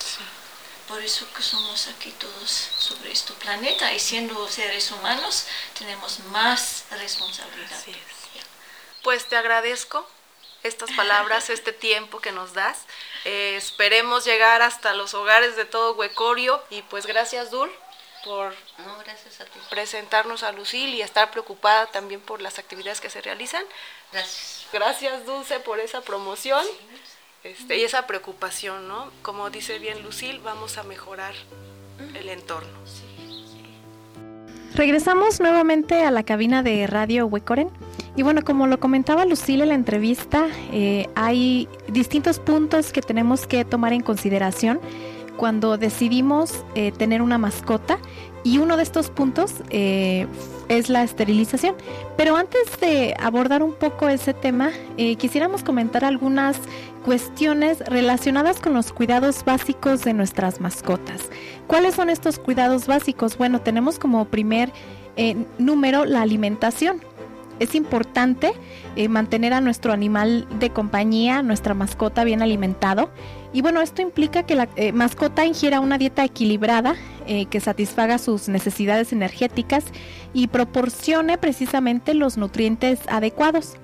Por 0.87 1.01
eso 1.03 1.31
que 1.35 1.43
somos 1.43 1.87
aquí 1.87 2.11
todos 2.13 2.49
sobre 2.79 3.11
este 3.11 3.33
planeta 3.33 3.93
y 3.93 3.99
siendo 3.99 4.47
seres 4.47 4.89
humanos 4.91 5.45
tenemos 5.77 6.19
más 6.31 6.85
responsabilidad. 6.91 7.71
Así 7.71 7.91
es. 7.91 8.43
Pues 9.03 9.27
te 9.27 9.37
agradezco 9.37 10.07
estas 10.63 10.91
palabras, 10.93 11.49
este 11.51 11.73
tiempo 11.73 12.19
que 12.19 12.31
nos 12.31 12.53
das. 12.53 12.79
Eh, 13.25 13.55
esperemos 13.55 14.25
llegar 14.25 14.63
hasta 14.63 14.93
los 14.93 15.13
hogares 15.13 15.55
de 15.55 15.65
todo 15.65 15.93
Huecorio 15.93 16.63
y 16.71 16.81
pues 16.83 17.05
gracias 17.05 17.51
Dul 17.51 17.71
por 18.23 18.53
No, 18.79 18.97
gracias 19.03 19.41
a 19.41 19.45
ti. 19.45 19.59
presentarnos 19.69 20.43
a 20.43 20.51
Lucil 20.51 20.93
y 20.93 21.01
estar 21.01 21.31
preocupada 21.31 21.87
también 21.87 22.21
por 22.21 22.41
las 22.41 22.59
actividades 22.59 23.01
que 23.01 23.09
se 23.09 23.21
realizan. 23.21 23.63
Gracias. 24.11 24.67
Gracias 24.71 25.25
Dulce 25.25 25.59
por 25.59 25.79
esa 25.79 26.01
promoción 26.01 26.65
este, 27.43 27.77
y 27.77 27.83
esa 27.83 28.05
preocupación, 28.07 28.87
¿no? 28.87 29.11
Como 29.21 29.49
dice 29.49 29.79
bien 29.79 30.03
Lucil, 30.03 30.39
vamos 30.39 30.77
a 30.77 30.83
mejorar 30.83 31.33
el 32.15 32.29
entorno. 32.29 32.79
Regresamos 34.75 35.39
nuevamente 35.39 36.05
a 36.05 36.11
la 36.11 36.23
cabina 36.23 36.63
de 36.63 36.87
Radio 36.87 37.25
Huecoren. 37.25 37.69
Y 38.15 38.23
bueno, 38.23 38.43
como 38.43 38.67
lo 38.67 38.79
comentaba 38.79 39.25
Lucille 39.25 39.63
en 39.63 39.69
la 39.69 39.75
entrevista, 39.75 40.47
eh, 40.71 41.07
hay 41.15 41.67
distintos 41.87 42.39
puntos 42.39 42.91
que 42.91 43.01
tenemos 43.01 43.47
que 43.47 43.65
tomar 43.65 43.93
en 43.93 44.01
consideración 44.01 44.79
cuando 45.39 45.77
decidimos 45.77 46.65
eh, 46.75 46.91
tener 46.91 47.21
una 47.21 47.37
mascota. 47.37 47.97
Y 48.43 48.57
uno 48.57 48.77
de 48.77 48.83
estos 48.83 49.09
puntos 49.09 49.55
eh, 49.69 50.27
es 50.67 50.89
la 50.89 51.03
esterilización. 51.03 51.75
Pero 52.17 52.35
antes 52.35 52.79
de 52.79 53.15
abordar 53.19 53.63
un 53.63 53.73
poco 53.73 54.07
ese 54.09 54.33
tema, 54.33 54.71
eh, 54.97 55.15
quisiéramos 55.15 55.63
comentar 55.63 56.03
algunas 56.05 56.57
cuestiones 57.03 57.79
relacionadas 57.79 58.59
con 58.59 58.73
los 58.73 58.91
cuidados 58.91 59.43
básicos 59.45 60.03
de 60.03 60.13
nuestras 60.13 60.59
mascotas. 60.59 61.29
¿Cuáles 61.67 61.95
son 61.95 62.09
estos 62.09 62.37
cuidados 62.37 62.87
básicos? 62.87 63.37
Bueno, 63.37 63.61
tenemos 63.61 63.97
como 63.97 64.25
primer 64.25 64.71
eh, 65.15 65.35
número 65.57 66.05
la 66.05 66.21
alimentación. 66.21 67.01
Es 67.59 67.75
importante 67.75 68.53
eh, 68.95 69.09
mantener 69.09 69.53
a 69.53 69.61
nuestro 69.61 69.91
animal 69.93 70.47
de 70.59 70.69
compañía, 70.69 71.43
nuestra 71.43 71.73
mascota 71.73 72.23
bien 72.23 72.41
alimentado. 72.41 73.09
Y 73.51 73.61
bueno, 73.61 73.81
esto 73.81 74.01
implica 74.01 74.43
que 74.43 74.55
la 74.55 74.69
eh, 74.75 74.91
mascota 74.91 75.45
ingiera 75.45 75.79
una 75.79 75.97
dieta 75.97 76.23
equilibrada 76.23 76.95
eh, 77.27 77.45
que 77.47 77.59
satisfaga 77.59 78.17
sus 78.17 78.47
necesidades 78.47 79.11
energéticas 79.11 79.85
y 80.33 80.47
proporcione 80.47 81.37
precisamente 81.37 82.13
los 82.13 82.37
nutrientes 82.37 82.99
adecuados. 83.07 83.75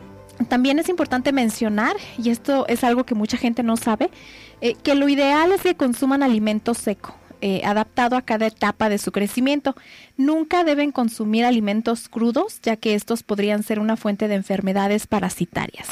También 0.50 0.80
es 0.80 0.90
importante 0.90 1.32
mencionar, 1.32 1.96
y 2.18 2.30
esto 2.30 2.66
es 2.68 2.84
algo 2.84 3.06
que 3.06 3.16
mucha 3.16 3.38
gente 3.38 3.64
no 3.64 3.78
sabe, 3.78 4.10
que 4.84 4.94
lo 4.94 5.08
ideal 5.08 5.54
es 5.54 5.62
que 5.62 5.76
consuman 5.76 6.24
alimento 6.24 6.74
seco, 6.74 7.16
eh, 7.42 7.62
adaptado 7.66 8.16
a 8.16 8.22
cada 8.22 8.48
etapa 8.48 8.90
de 8.90 8.98
su 8.98 9.12
crecimiento. 9.12 9.76
Nunca 10.18 10.64
deben 10.64 10.92
consumir 10.92 11.46
alimentos 11.46 12.10
crudos, 12.10 12.60
ya 12.62 12.76
que 12.76 12.96
estos 12.96 13.24
podrían 13.24 13.64
ser 13.64 13.80
una 13.80 13.98
fuente 13.98 14.28
de 14.28 14.36
enfermedades 14.36 15.08
parasitarias. 15.08 15.90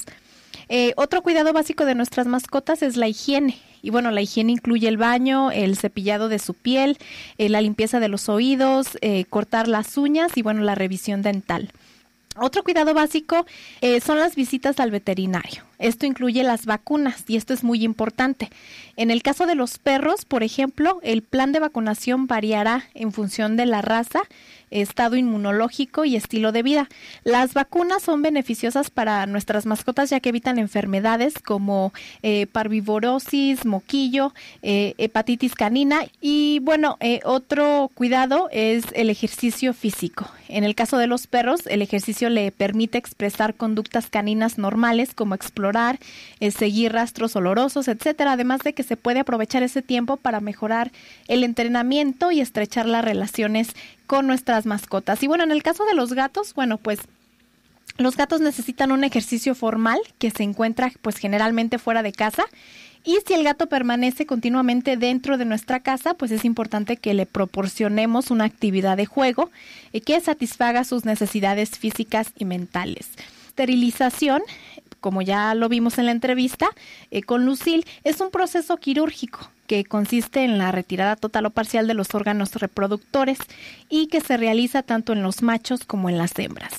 Eh, 0.70 0.94
otro 0.96 1.22
cuidado 1.22 1.54
básico 1.54 1.86
de 1.86 1.96
nuestras 1.96 2.28
mascotas 2.28 2.82
es 2.82 2.96
la 2.96 3.08
higiene. 3.08 3.60
Y 3.82 3.90
bueno, 3.90 4.12
la 4.12 4.22
higiene 4.22 4.54
incluye 4.54 4.88
el 4.88 4.98
baño, 4.98 5.52
el 5.52 5.78
cepillado 5.78 6.30
de 6.30 6.40
su 6.40 6.54
piel, 6.54 6.98
eh, 7.38 7.50
la 7.50 7.62
limpieza 7.62 8.00
de 8.00 8.08
los 8.08 8.30
oídos, 8.30 8.98
cortar 9.30 9.68
las 9.68 9.98
uñas 9.98 10.38
y 10.38 10.42
bueno, 10.42 10.62
la 10.62 10.76
revisión 10.76 11.22
dental. 11.22 11.72
Otro 12.38 12.64
cuidado 12.64 12.94
básico 12.94 13.46
son 14.04 14.20
las 14.20 14.36
visitas 14.36 14.80
al 14.80 14.90
veterinario. 14.90 15.64
Esto 15.80 16.06
incluye 16.06 16.44
las 16.44 16.66
vacunas 16.66 17.24
y 17.28 17.36
esto 17.36 17.54
es 17.54 17.64
muy 17.64 17.84
importante. 17.84 18.50
En 18.96 19.12
el 19.12 19.24
caso 19.24 19.46
de 19.46 19.56
los 19.56 19.80
perros, 19.80 20.26
por 20.26 20.44
ejemplo, 20.44 21.00
el 21.04 21.24
plan 21.24 21.52
de 21.52 21.60
vacunación 21.60 22.28
variará 22.28 22.86
en 22.94 23.12
función 23.12 23.58
de 23.58 23.66
la 23.66 23.82
raza, 23.82 24.22
estado 24.82 25.16
inmunológico 25.16 26.06
y 26.06 26.16
estilo 26.16 26.52
de 26.52 26.64
vida. 26.64 26.90
Las 27.24 27.54
vacunas 27.54 28.04
son 28.04 28.22
beneficiosas 28.22 28.90
para 28.90 29.26
nuestras 29.26 29.66
mascotas 29.66 30.10
ya 30.10 30.20
que 30.20 30.30
evitan 30.30 30.58
enfermedades 30.58 31.36
como 31.40 31.94
eh, 32.22 32.48
parvivorosis, 32.48 33.66
moquillo, 33.66 34.34
eh, 34.62 34.96
hepatitis 34.98 35.56
canina 35.56 36.02
y 36.22 36.60
bueno, 36.60 36.98
eh, 37.00 37.20
otro 37.24 37.92
cuidado 37.94 38.50
es 38.52 38.86
el 38.94 39.10
ejercicio 39.10 39.74
físico. 39.74 40.30
En 40.48 40.64
el 40.64 40.76
caso 40.76 40.98
de 40.98 41.08
los 41.08 41.28
perros, 41.28 41.62
el 41.68 41.82
ejercicio 41.82 42.30
le 42.30 42.52
permite 42.52 42.98
expresar 42.98 43.56
conductas 43.56 44.10
caninas 44.10 44.58
normales 44.58 45.14
como 45.16 45.36
explorar, 45.64 46.00
eh, 46.42 46.52
seguir 46.52 46.92
rastros 46.92 47.36
olorosos, 47.38 47.88
etcétera, 47.88 48.34
además 48.34 48.60
de 48.62 48.74
que 48.74 48.84
se 48.84 48.98
puede 48.98 49.20
aprovechar 49.20 49.64
ese 49.64 49.82
tiempo 49.82 50.18
para 50.18 50.42
mejorar 50.42 50.92
el 51.30 51.44
entrenamiento 51.44 52.32
y 52.32 52.42
estrechar 52.42 52.86
las 52.86 53.06
relaciones 53.06 53.70
con 54.06 54.28
nuestras 54.28 54.66
mascotas. 54.66 55.24
Y 55.24 55.28
bueno, 55.28 55.46
en 55.46 55.52
el 55.52 55.64
caso 55.64 55.86
de 55.86 55.96
los 55.96 56.12
gatos, 56.14 56.54
bueno, 56.54 56.78
pues 56.78 57.00
Los 58.00 58.18
gatos 58.18 58.42
necesitan 58.42 58.92
un 58.92 59.04
ejercicio 59.04 59.54
formal 59.54 60.00
que 60.18 60.32
se 60.32 60.42
encuentra 60.42 60.92
pues 61.04 61.18
generalmente 61.18 61.78
fuera 61.78 62.02
de 62.02 62.12
casa 62.12 62.44
y 63.06 63.20
si 63.28 63.34
el 63.34 63.44
gato 63.44 63.68
permanece 63.68 64.26
continuamente 64.26 64.98
dentro 64.98 65.38
de 65.38 65.46
nuestra 65.46 65.82
casa, 65.82 66.16
pues 66.16 66.32
es 66.32 66.44
importante 66.44 66.98
que 66.98 67.14
le 67.14 67.26
proporcionemos 67.26 68.32
una 68.32 68.46
actividad 68.46 68.98
de 68.98 69.06
juego 69.06 69.52
y 69.92 70.02
que 70.02 70.20
satisfaga 70.22 70.86
sus 70.86 71.06
necesidades 71.06 71.78
físicas 71.78 72.32
y 72.36 72.46
mentales. 72.46 73.10
Esterilización, 73.50 74.42
como 75.04 75.22
ya 75.22 75.54
lo 75.54 75.68
vimos 75.68 75.98
en 75.98 76.06
la 76.06 76.14
entrevista 76.14 76.70
eh, 77.12 77.24
con 77.24 77.46
Lucille, 77.46 77.84
es 78.06 78.22
un 78.22 78.32
proceso 78.32 78.78
quirúrgico 78.78 79.52
que 79.68 79.84
consiste 79.84 80.46
en 80.46 80.58
la 80.58 80.72
retirada 80.72 81.18
total 81.18 81.48
o 81.48 81.50
parcial 81.50 81.88
de 81.88 81.94
los 81.94 82.16
órganos 82.16 82.56
reproductores 82.56 83.38
y 83.90 84.08
que 84.08 84.22
se 84.22 84.38
realiza 84.38 84.82
tanto 84.82 85.12
en 85.12 85.22
los 85.22 85.42
machos 85.42 85.84
como 85.84 86.10
en 86.10 86.18
las 86.18 86.40
hembras. 86.40 86.72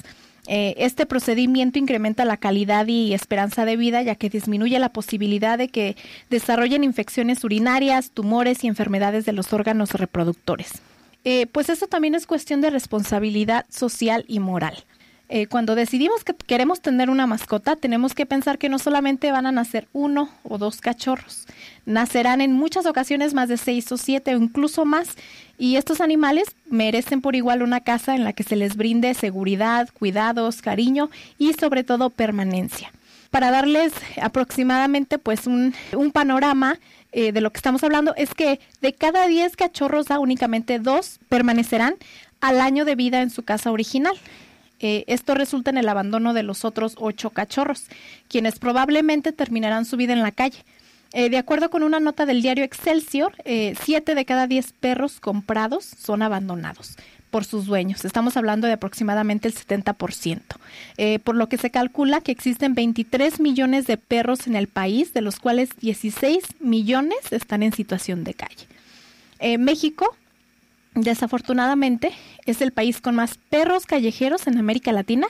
Eh, 0.47 0.75
este 0.79 1.05
procedimiento 1.05 1.79
incrementa 1.79 2.25
la 2.25 2.39
calidad 2.39 2.87
y 2.87 3.13
esperanza 3.13 3.67
de 3.67 3.77
vida 3.77 4.01
ya 4.01 4.15
que 4.15 4.31
disminuye 4.31 4.79
la 4.79 4.89
posibilidad 4.89 5.59
de 5.59 5.69
que 5.69 5.95
desarrollen 6.31 6.83
infecciones 6.83 7.45
urinarias, 7.45 8.11
tumores 8.11 8.65
y 8.65 8.69
enfermedades 8.69 9.27
de 9.27 9.33
los 9.35 9.53
órganos 9.53 9.93
reproductores. 9.93 10.81
Eh, 11.25 11.47
pues 11.47 11.69
eso 11.69 11.89
también 11.89 12.15
es 12.15 12.27
cuestión 12.27 12.63
de 12.63 12.71
responsabilidad 12.71 13.67
social 13.69 14.25
y 14.29 14.41
moral. 14.41 14.83
Eh, 15.31 15.47
cuando 15.47 15.75
decidimos 15.75 16.23
que 16.23 16.35
queremos 16.35 16.83
tener 16.83 17.09
una 17.09 17.27
mascota, 17.27 17.77
tenemos 17.77 18.15
que 18.15 18.27
pensar 18.27 18.59
que 18.59 18.69
no 18.69 18.79
solamente 18.79 19.33
van 19.33 19.47
a 19.47 19.53
nacer 19.53 19.89
uno 19.95 20.29
o 20.43 20.59
dos 20.59 20.83
cachorros, 20.83 21.47
nacerán 21.87 22.43
en 22.43 22.53
muchas 22.53 22.85
ocasiones 22.85 23.33
más 23.33 23.49
de 23.49 23.57
seis 23.57 23.91
o 23.91 23.97
siete 23.97 24.35
o 24.35 24.39
incluso 24.39 24.85
más, 24.85 25.09
y 25.57 25.77
estos 25.77 26.03
animales 26.03 26.55
merecen 26.69 27.23
por 27.23 27.37
igual 27.37 27.63
una 27.63 27.81
casa 27.81 28.15
en 28.15 28.25
la 28.25 28.35
que 28.35 28.43
se 28.43 28.57
les 28.57 28.77
brinde 28.77 29.15
seguridad, 29.15 29.89
cuidados, 29.99 30.61
cariño 30.61 31.11
y 31.39 31.55
sobre 31.55 31.85
todo 31.85 32.11
permanencia. 32.11 32.93
Para 33.31 33.51
darles 33.51 33.93
aproximadamente 34.21 35.19
pues 35.19 35.47
un, 35.47 35.75
panorama 36.13 36.79
eh, 37.13 37.33
de 37.33 37.41
lo 37.41 37.51
que 37.51 37.59
estamos 37.59 37.83
hablando 37.83 38.15
es 38.17 38.35
que 38.35 38.61
de 38.81 38.93
cada 38.93 39.27
10 39.27 39.57
cachorros 39.57 40.07
únicamente 40.11 40.79
dos 40.79 41.19
permanecerán 41.29 41.95
al 42.41 42.61
año 42.61 42.85
de 42.85 42.95
vida 42.95 43.23
en 43.23 43.31
su 43.31 43.43
casa 43.43 43.73
original. 43.73 44.17
Eh, 44.81 45.05
esto 45.07 45.35
resulta 45.35 45.71
en 45.71 45.79
el 45.79 45.89
abandono 45.89 46.35
de 46.35 46.43
los 46.43 46.65
otros 46.65 46.97
ocho 46.99 47.31
cachorros, 47.31 47.85
quienes 48.29 48.59
probablemente 48.59 49.33
terminarán 49.33 49.85
su 49.85 49.97
vida 49.97 50.13
en 50.13 50.23
la 50.23 50.33
calle. 50.33 50.59
Eh, 51.13 51.31
de 51.31 51.39
acuerdo 51.39 51.71
con 51.71 51.83
una 51.83 52.01
nota 52.01 52.27
del 52.27 52.43
diario 52.43 52.65
Excelsior, 52.65 53.35
eh, 53.45 53.75
siete 53.81 54.15
de 54.15 54.25
cada 54.25 54.47
diez 54.47 54.73
perros 54.73 55.21
comprados 55.21 55.85
son 55.85 56.23
abandonados 56.23 56.97
por 57.31 57.45
sus 57.45 57.67
dueños. 57.67 58.05
Estamos 58.05 58.37
hablando 58.37 58.67
de 58.67 58.75
aproximadamente 58.75 59.49
el 59.49 59.55
70%, 59.55 60.41
por 61.25 61.35
lo 61.35 61.49
que 61.49 61.57
se 61.57 61.71
calcula 61.71 62.21
que 62.21 62.31
existen 62.31 62.75
23 62.75 63.41
millones 63.41 63.89
de 63.89 63.97
perros 63.97 64.47
en 64.47 64.55
el 64.55 64.69
país, 64.69 65.13
de 65.13 65.21
los 65.21 65.41
cuales 65.41 65.71
16 65.81 66.45
millones 66.61 67.19
están 67.33 67.65
en 67.65 67.73
situación 67.73 68.23
de 68.23 68.35
calle. 68.35 69.59
México 69.59 70.17
Desafortunadamente, 70.95 72.13
es 72.47 72.63
el 72.63 72.71
país 72.71 73.01
con 73.01 73.17
más 73.17 73.37
perros 73.51 73.85
callejeros 73.85 74.47
en 74.47 74.59
América 74.59 74.93
Latina 74.93 75.27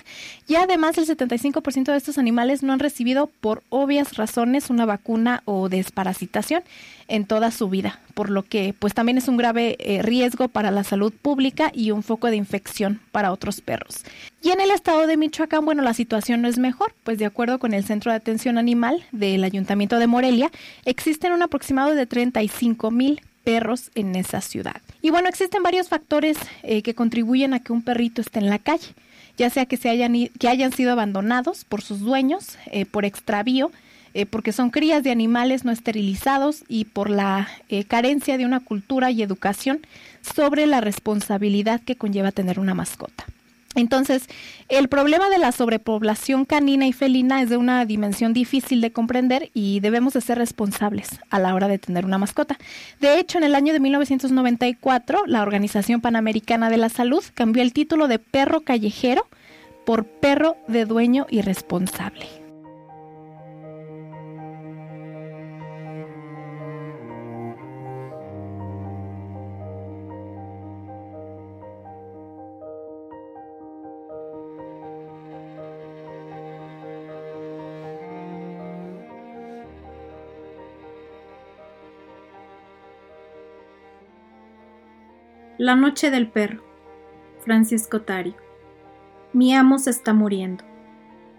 y 0.46 0.56
además 0.56 0.98
el 0.98 1.06
75% 1.06 1.84
de 1.84 1.96
estos 1.96 2.18
animales 2.18 2.62
no 2.62 2.74
han 2.74 2.80
recibido 2.80 3.30
por 3.40 3.62
obvias 3.70 4.16
razones 4.16 4.68
una 4.68 4.84
vacuna 4.84 5.42
o 5.46 5.70
desparasitación 5.70 6.62
en 7.08 7.24
toda 7.24 7.50
su 7.50 7.70
vida, 7.70 7.98
por 8.12 8.28
lo 8.28 8.42
que 8.42 8.74
pues 8.78 8.92
también 8.92 9.16
es 9.16 9.26
un 9.26 9.38
grave 9.38 9.76
eh, 9.78 10.02
riesgo 10.02 10.48
para 10.48 10.70
la 10.70 10.84
salud 10.84 11.12
pública 11.12 11.70
y 11.72 11.92
un 11.92 12.02
foco 12.02 12.28
de 12.28 12.36
infección 12.36 13.00
para 13.10 13.32
otros 13.32 13.62
perros. 13.62 14.04
Y 14.42 14.50
en 14.50 14.60
el 14.60 14.70
estado 14.70 15.06
de 15.06 15.16
Michoacán, 15.16 15.64
bueno, 15.64 15.82
la 15.82 15.94
situación 15.94 16.42
no 16.42 16.48
es 16.48 16.58
mejor, 16.58 16.94
pues 17.04 17.18
de 17.18 17.24
acuerdo 17.24 17.58
con 17.58 17.72
el 17.72 17.84
Centro 17.84 18.10
de 18.10 18.16
Atención 18.16 18.58
Animal 18.58 19.04
del 19.12 19.44
Ayuntamiento 19.44 19.98
de 19.98 20.06
Morelia, 20.08 20.50
existen 20.84 21.32
un 21.32 21.42
aproximado 21.42 21.94
de 21.94 22.04
35 22.04 22.90
mil 22.90 23.22
perros 23.44 23.90
en 23.94 24.16
esa 24.16 24.40
ciudad. 24.40 24.80
Y 25.02 25.10
bueno, 25.10 25.28
existen 25.28 25.62
varios 25.62 25.88
factores 25.88 26.36
eh, 26.62 26.82
que 26.82 26.94
contribuyen 26.94 27.54
a 27.54 27.60
que 27.60 27.72
un 27.72 27.82
perrito 27.82 28.20
esté 28.20 28.40
en 28.40 28.50
la 28.50 28.58
calle, 28.58 28.88
ya 29.36 29.50
sea 29.50 29.66
que, 29.66 29.76
se 29.76 29.90
hayan, 29.90 30.28
que 30.28 30.48
hayan 30.48 30.72
sido 30.72 30.92
abandonados 30.92 31.64
por 31.64 31.82
sus 31.82 32.00
dueños, 32.00 32.58
eh, 32.66 32.86
por 32.86 33.04
extravío, 33.04 33.70
eh, 34.14 34.26
porque 34.26 34.52
son 34.52 34.70
crías 34.70 35.02
de 35.02 35.10
animales 35.10 35.64
no 35.64 35.72
esterilizados 35.72 36.64
y 36.68 36.84
por 36.84 37.10
la 37.10 37.48
carencia 37.88 38.38
de 38.38 38.44
una 38.44 38.60
cultura 38.60 39.10
y 39.10 39.22
educación 39.22 39.80
sobre 40.22 40.66
la 40.66 40.80
responsabilidad 40.80 41.80
que 41.80 41.96
conlleva 41.96 42.30
tener 42.30 42.60
una 42.60 42.74
mascota. 42.74 43.26
Entonces, 43.74 44.26
el 44.68 44.88
problema 44.88 45.30
de 45.30 45.38
la 45.38 45.52
sobrepoblación 45.52 46.44
canina 46.44 46.86
y 46.86 46.92
felina 46.92 47.42
es 47.42 47.50
de 47.50 47.56
una 47.56 47.84
dimensión 47.84 48.32
difícil 48.32 48.80
de 48.80 48.92
comprender 48.92 49.50
y 49.54 49.80
debemos 49.80 50.14
de 50.14 50.20
ser 50.20 50.38
responsables 50.38 51.20
a 51.30 51.38
la 51.38 51.54
hora 51.54 51.68
de 51.68 51.78
tener 51.78 52.04
una 52.04 52.18
mascota. 52.18 52.56
De 53.00 53.18
hecho, 53.18 53.38
en 53.38 53.44
el 53.44 53.54
año 53.54 53.72
de 53.72 53.80
1994, 53.80 55.24
la 55.26 55.42
Organización 55.42 56.00
Panamericana 56.00 56.70
de 56.70 56.76
la 56.76 56.88
Salud 56.88 57.24
cambió 57.34 57.62
el 57.62 57.72
título 57.72 58.08
de 58.08 58.18
perro 58.18 58.60
callejero 58.60 59.26
por 59.84 60.04
perro 60.04 60.56
de 60.68 60.86
dueño 60.86 61.26
irresponsable. 61.30 62.43
La 85.56 85.76
noche 85.76 86.10
del 86.10 86.28
perro. 86.28 86.64
Francisco 87.38 88.02
Tario. 88.02 88.34
Mi 89.32 89.54
amo 89.54 89.78
se 89.78 89.90
está 89.90 90.12
muriendo. 90.12 90.64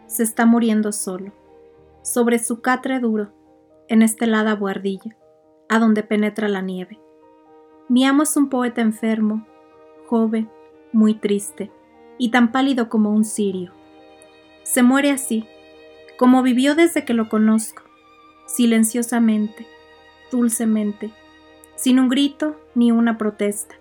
Se 0.07 0.23
está 0.23 0.45
muriendo 0.45 0.93
solo. 0.93 1.33
Sobre 2.01 2.39
su 2.39 2.61
catre 2.61 3.01
duro, 3.01 3.33
en 3.89 4.01
esta 4.01 4.23
helada 4.23 4.55
buhardilla, 4.55 5.17
a 5.67 5.79
donde 5.79 6.01
penetra 6.01 6.47
la 6.47 6.61
nieve. 6.61 6.97
Mi 7.89 8.05
amo 8.05 8.23
es 8.23 8.37
un 8.37 8.47
poeta 8.47 8.79
enfermo, 8.79 9.45
joven, 10.07 10.49
muy 10.93 11.15
triste, 11.15 11.69
y 12.17 12.31
tan 12.31 12.53
pálido 12.53 12.87
como 12.87 13.09
un 13.09 13.25
cirio. 13.25 13.73
Se 14.63 14.81
muere 14.81 15.11
así, 15.11 15.45
como 16.17 16.41
vivió 16.41 16.73
desde 16.73 17.03
que 17.03 17.13
lo 17.13 17.27
conozco, 17.27 17.83
silenciosamente, 18.47 19.67
dulcemente, 20.31 21.11
sin 21.75 21.99
un 21.99 22.07
grito 22.07 22.55
ni 22.75 22.93
una 22.93 23.17
protesta 23.17 23.75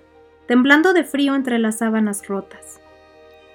temblando 0.46 0.92
de 0.92 1.04
frío 1.04 1.34
entre 1.34 1.58
las 1.58 1.78
sábanas 1.78 2.26
rotas. 2.26 2.80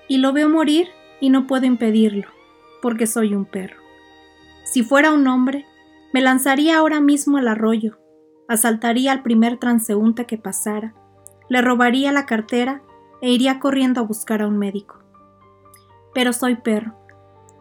Y 0.07 0.17
lo 0.17 0.33
veo 0.33 0.49
morir 0.49 0.87
y 1.19 1.29
no 1.29 1.47
puedo 1.47 1.65
impedirlo, 1.65 2.27
porque 2.81 3.07
soy 3.07 3.35
un 3.35 3.45
perro. 3.45 3.77
Si 4.63 4.83
fuera 4.83 5.11
un 5.11 5.27
hombre, 5.27 5.65
me 6.13 6.21
lanzaría 6.21 6.77
ahora 6.77 7.01
mismo 7.01 7.37
al 7.37 7.47
arroyo, 7.47 7.99
asaltaría 8.47 9.11
al 9.11 9.21
primer 9.21 9.57
transeúnte 9.57 10.25
que 10.25 10.37
pasara, 10.37 10.95
le 11.49 11.61
robaría 11.61 12.11
la 12.11 12.25
cartera 12.25 12.81
e 13.21 13.31
iría 13.31 13.59
corriendo 13.59 14.01
a 14.01 14.03
buscar 14.03 14.41
a 14.41 14.47
un 14.47 14.57
médico. 14.57 14.99
Pero 16.13 16.33
soy 16.33 16.55
perro, 16.55 16.95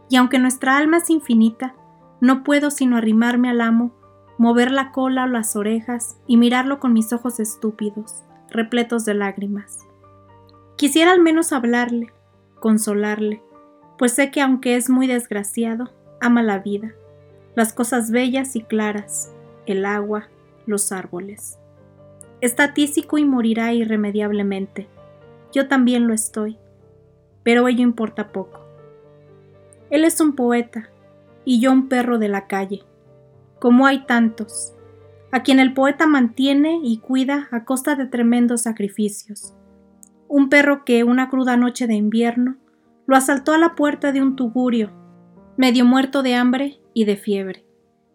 y 0.09 0.17
aunque 0.17 0.39
nuestra 0.39 0.77
alma 0.77 0.99
es 0.99 1.11
infinita, 1.11 1.75
no 2.21 2.43
puedo 2.43 2.71
sino 2.71 2.97
arrimarme 2.97 3.51
al 3.51 3.61
amo, 3.61 3.93
mover 4.39 4.71
la 4.71 4.93
cola 4.93 5.25
o 5.25 5.27
las 5.27 5.57
orejas 5.57 6.17
y 6.27 6.37
mirarlo 6.37 6.81
con 6.81 6.93
mis 6.93 7.13
ojos 7.13 7.41
estúpidos, 7.41 8.23
repletos 8.51 9.05
de 9.05 9.15
lágrimas. 9.15 9.81
Quisiera 10.77 11.13
al 11.13 11.21
menos 11.21 11.53
hablarle, 11.53 12.13
consolarle, 12.61 13.43
pues 13.99 14.13
sé 14.13 14.31
que 14.31 14.41
aunque 14.41 14.77
es 14.77 14.89
muy 14.89 15.07
desgraciado, 15.07 15.91
ama 16.21 16.43
la 16.43 16.61
vida, 16.61 16.95
las 17.55 17.73
cosas 17.73 18.11
bellas 18.11 18.55
y 18.57 18.63
claras, 18.63 19.33
el 19.67 19.85
agua, 19.85 20.29
los 20.67 20.93
árboles. 20.93 21.59
Está 22.41 22.73
tísico 22.75 23.19
y 23.19 23.25
morirá 23.25 23.73
irremediablemente. 23.73 24.87
Yo 25.53 25.67
también 25.67 26.07
lo 26.07 26.15
estoy, 26.15 26.57
pero 27.43 27.67
ello 27.67 27.83
importa 27.83 28.29
poco. 28.29 28.65
Él 29.91 30.05
es 30.05 30.21
un 30.21 30.37
poeta 30.37 30.91
y 31.45 31.61
yo 31.61 31.73
un 31.73 31.89
perro 31.89 32.19
de 32.19 32.29
la 32.29 32.47
calle. 32.47 32.85
Como 33.59 33.87
hay 33.87 34.05
tantos, 34.05 34.75
a 35.31 35.43
quien 35.43 35.61
el 35.61 35.75
poeta 35.75 36.07
mantiene 36.07 36.81
y 36.83 36.99
cuida 36.99 37.49
a 37.51 37.65
costa 37.65 37.95
de 37.97 38.07
tremendos 38.07 38.63
sacrificios. 38.63 39.55
Un 40.29 40.49
perro 40.49 40.85
que 40.85 41.05
una 41.05 41.29
cruda 41.29 41.57
noche 41.57 41.87
de 41.87 41.95
invierno 41.95 42.57
lo 43.07 43.17
asaltó 43.17 43.53
a 43.53 43.59
la 43.59 43.75
puerta 43.75 44.13
de 44.13 44.23
un 44.23 44.37
tugurio, 44.37 44.93
medio 45.57 45.85
muerto 45.85 46.23
de 46.23 46.35
hambre 46.35 46.81
y 46.95 47.05
de 47.05 47.17
fiebre. 47.17 47.65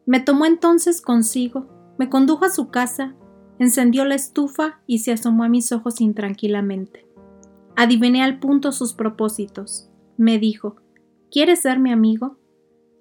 Me 0.06 0.20
tomó 0.20 0.46
entonces 0.46 1.02
consigo, 1.02 1.68
me 1.98 2.10
condujo 2.10 2.46
a 2.46 2.50
su 2.50 2.70
casa, 2.70 3.16
encendió 3.60 4.06
la 4.06 4.16
estufa 4.16 4.82
y 4.88 5.00
se 5.00 5.12
asomó 5.12 5.44
a 5.44 5.50
mis 5.50 5.72
ojos 5.72 6.02
intranquilamente. 6.02 7.08
Adiviné 7.76 8.24
al 8.24 8.40
punto 8.40 8.72
sus 8.72 8.94
propósitos. 8.94 9.90
Me 10.18 10.38
dijo, 10.38 10.76
¿Quieres 11.32 11.62
ser 11.62 11.80
mi 11.80 11.92
amigo? 11.92 12.38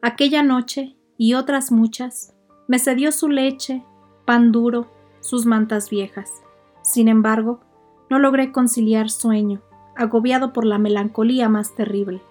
Aquella 0.00 0.42
noche, 0.42 0.96
y 1.18 1.34
otras 1.34 1.70
muchas, 1.70 2.34
me 2.66 2.78
cedió 2.78 3.12
su 3.12 3.28
leche, 3.28 3.84
pan 4.24 4.52
duro, 4.52 4.86
sus 5.20 5.46
mantas 5.46 5.90
viejas. 5.90 6.42
Sin 6.82 7.08
embargo, 7.08 7.60
no 8.10 8.18
logré 8.18 8.52
conciliar 8.52 9.10
sueño, 9.10 9.62
agobiado 9.96 10.52
por 10.52 10.64
la 10.64 10.78
melancolía 10.78 11.48
más 11.48 11.74
terrible. 11.74 12.22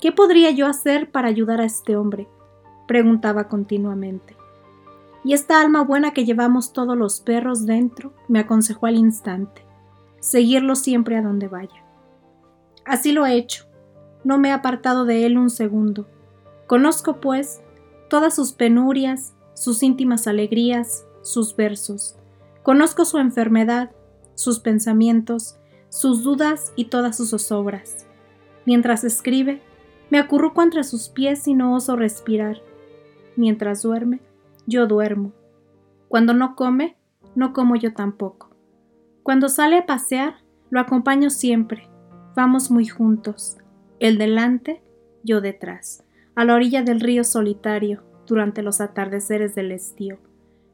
¿Qué 0.00 0.12
podría 0.12 0.50
yo 0.50 0.66
hacer 0.66 1.10
para 1.10 1.28
ayudar 1.28 1.60
a 1.60 1.64
este 1.64 1.96
hombre? 1.96 2.28
preguntaba 2.86 3.48
continuamente. 3.48 4.36
Y 5.24 5.34
esta 5.34 5.60
alma 5.60 5.82
buena 5.82 6.12
que 6.12 6.24
llevamos 6.24 6.72
todos 6.72 6.96
los 6.96 7.20
perros 7.20 7.66
dentro 7.66 8.12
me 8.28 8.38
aconsejó 8.38 8.86
al 8.86 8.96
instante, 8.96 9.64
seguirlo 10.20 10.74
siempre 10.74 11.16
a 11.16 11.22
donde 11.22 11.48
vaya. 11.48 11.84
Así 12.84 13.12
lo 13.12 13.26
he 13.26 13.34
hecho, 13.34 13.66
no 14.24 14.38
me 14.38 14.48
he 14.48 14.52
apartado 14.52 15.04
de 15.04 15.26
él 15.26 15.36
un 15.36 15.50
segundo. 15.50 16.06
Conozco, 16.66 17.20
pues, 17.20 17.60
todas 18.08 18.34
sus 18.34 18.52
penurias, 18.52 19.34
sus 19.54 19.82
íntimas 19.82 20.26
alegrías, 20.26 21.04
sus 21.28 21.54
versos. 21.54 22.16
Conozco 22.62 23.04
su 23.04 23.18
enfermedad, 23.18 23.90
sus 24.34 24.60
pensamientos, 24.60 25.58
sus 25.88 26.22
dudas 26.22 26.72
y 26.76 26.86
todas 26.86 27.16
sus 27.16 27.30
zozobras. 27.30 28.06
Mientras 28.66 29.04
escribe, 29.04 29.62
me 30.10 30.18
acurruco 30.18 30.62
entre 30.62 30.84
sus 30.84 31.08
pies 31.08 31.46
y 31.48 31.54
no 31.54 31.74
oso 31.74 31.96
respirar. 31.96 32.62
Mientras 33.36 33.82
duerme, 33.82 34.20
yo 34.66 34.86
duermo. 34.86 35.32
Cuando 36.08 36.34
no 36.34 36.56
come, 36.56 36.96
no 37.34 37.52
como 37.52 37.76
yo 37.76 37.94
tampoco. 37.94 38.50
Cuando 39.22 39.48
sale 39.48 39.78
a 39.78 39.86
pasear, 39.86 40.36
lo 40.70 40.80
acompaño 40.80 41.30
siempre. 41.30 41.88
Vamos 42.34 42.70
muy 42.70 42.86
juntos. 42.86 43.58
Él 44.00 44.18
delante, 44.18 44.82
yo 45.24 45.40
detrás, 45.40 46.04
a 46.34 46.44
la 46.44 46.54
orilla 46.54 46.82
del 46.82 47.00
río 47.00 47.24
solitario, 47.24 48.02
durante 48.26 48.62
los 48.62 48.80
atardeceres 48.80 49.54
del 49.54 49.72
estío. 49.72 50.18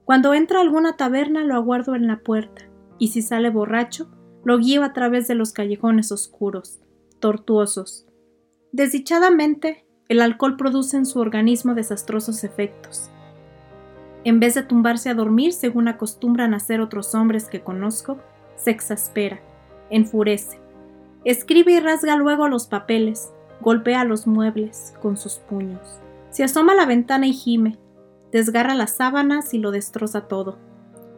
Cuando 0.04 0.34
entra 0.34 0.58
a 0.58 0.62
alguna 0.62 0.96
taberna, 0.96 1.44
lo 1.44 1.54
aguardo 1.54 1.94
en 1.94 2.06
la 2.06 2.18
puerta, 2.18 2.62
y 2.98 3.08
si 3.08 3.22
sale 3.22 3.50
borracho, 3.50 4.08
lo 4.44 4.58
guío 4.58 4.84
a 4.84 4.92
través 4.92 5.26
de 5.26 5.34
los 5.34 5.52
callejones 5.52 6.12
oscuros, 6.12 6.80
tortuosos. 7.20 8.06
Desdichadamente, 8.72 9.86
el 10.08 10.20
alcohol 10.20 10.56
produce 10.56 10.98
en 10.98 11.06
su 11.06 11.18
organismo 11.20 11.74
desastrosos 11.74 12.44
efectos. 12.44 13.10
En 14.24 14.40
vez 14.40 14.54
de 14.54 14.62
tumbarse 14.62 15.08
a 15.08 15.14
dormir 15.14 15.52
según 15.52 15.88
acostumbran 15.88 16.54
hacer 16.54 16.80
otros 16.80 17.14
hombres 17.14 17.46
que 17.46 17.62
conozco, 17.62 18.18
se 18.56 18.70
exaspera, 18.70 19.40
enfurece. 19.90 20.60
Escribe 21.24 21.72
y 21.72 21.80
rasga 21.80 22.16
luego 22.16 22.48
los 22.48 22.66
papeles, 22.66 23.32
golpea 23.60 24.04
los 24.04 24.26
muebles 24.26 24.94
con 25.00 25.16
sus 25.16 25.36
puños. 25.36 26.00
Se 26.30 26.44
asoma 26.44 26.72
a 26.72 26.76
la 26.76 26.86
ventana 26.86 27.26
y 27.26 27.32
gime, 27.32 27.78
desgarra 28.34 28.74
las 28.74 28.96
sábanas 28.96 29.54
y 29.54 29.58
lo 29.58 29.70
destroza 29.70 30.28
todo. 30.28 30.58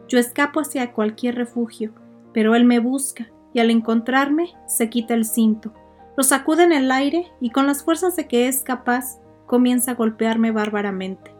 Yo 0.07 0.19
escapo 0.19 0.61
hacia 0.61 0.93
cualquier 0.93 1.35
refugio, 1.35 1.93
pero 2.33 2.55
él 2.55 2.63
me 2.63 2.79
busca 2.79 3.27
y 3.53 3.59
al 3.59 3.71
encontrarme 3.71 4.53
se 4.67 4.89
quita 4.89 5.13
el 5.13 5.25
cinto, 5.25 5.73
lo 6.15 6.23
sacude 6.23 6.63
en 6.63 6.71
el 6.71 6.89
aire 6.91 7.27
y 7.41 7.49
con 7.49 7.67
las 7.67 7.83
fuerzas 7.83 8.15
de 8.15 8.27
que 8.27 8.47
es 8.47 8.61
capaz 8.61 9.19
comienza 9.45 9.91
a 9.91 9.95
golpearme 9.95 10.51
bárbaramente 10.51 11.37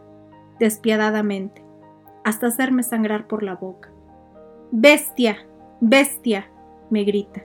despiadadamente, 0.60 1.64
hasta 2.24 2.48
hacerme 2.48 2.84
sangrar 2.84 3.28
por 3.28 3.44
la 3.44 3.56
boca. 3.56 3.90
Bestia, 4.72 5.38
bestia, 5.80 6.50
me 6.90 7.04
grita, 7.04 7.44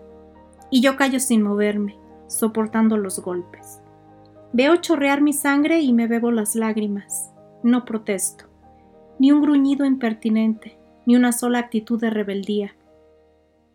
y 0.70 0.80
yo 0.80 0.96
callo 0.96 1.20
sin 1.20 1.42
moverme, 1.42 1.98
soportando 2.26 2.96
los 2.96 3.20
golpes. 3.20 3.80
Veo 4.52 4.76
chorrear 4.76 5.20
mi 5.20 5.32
sangre 5.32 5.80
y 5.80 5.92
me 5.92 6.06
bebo 6.06 6.30
las 6.30 6.54
lágrimas. 6.54 7.31
No 7.62 7.84
protesto, 7.84 8.46
ni 9.18 9.32
un 9.32 9.42
gruñido 9.42 9.84
impertinente, 9.84 10.78
ni 11.06 11.16
una 11.16 11.32
sola 11.32 11.58
actitud 11.58 12.00
de 12.00 12.10
rebeldía. 12.10 12.74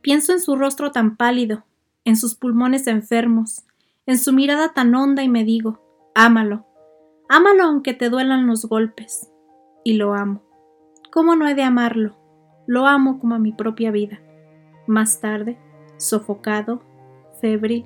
Pienso 0.01 0.33
en 0.33 0.39
su 0.39 0.55
rostro 0.55 0.91
tan 0.91 1.17
pálido, 1.17 1.65
en 2.05 2.15
sus 2.15 2.35
pulmones 2.35 2.87
enfermos, 2.87 3.65
en 4.05 4.17
su 4.17 4.33
mirada 4.33 4.73
tan 4.73 4.95
honda 4.95 5.23
y 5.23 5.29
me 5.29 5.43
digo, 5.43 5.81
ámalo, 6.15 6.67
Ámalo 7.29 7.63
aunque 7.63 7.93
te 7.93 8.09
duelan 8.09 8.47
los 8.47 8.65
golpes. 8.65 9.29
Y 9.83 9.93
lo 9.93 10.13
amo. 10.13 10.41
¿Cómo 11.11 11.35
no 11.35 11.47
he 11.47 11.55
de 11.55 11.63
amarlo? 11.63 12.15
Lo 12.67 12.85
amo 12.85 13.19
como 13.19 13.35
a 13.35 13.39
mi 13.39 13.51
propia 13.51 13.91
vida. 13.91 14.19
Más 14.87 15.19
tarde, 15.19 15.57
sofocado, 15.97 16.81
febril, 17.41 17.85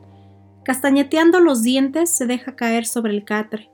castañeteando 0.63 1.39
los 1.39 1.63
dientes, 1.63 2.09
se 2.11 2.27
deja 2.27 2.55
caer 2.55 2.85
sobre 2.85 3.13
el 3.13 3.25
catre. 3.25 3.71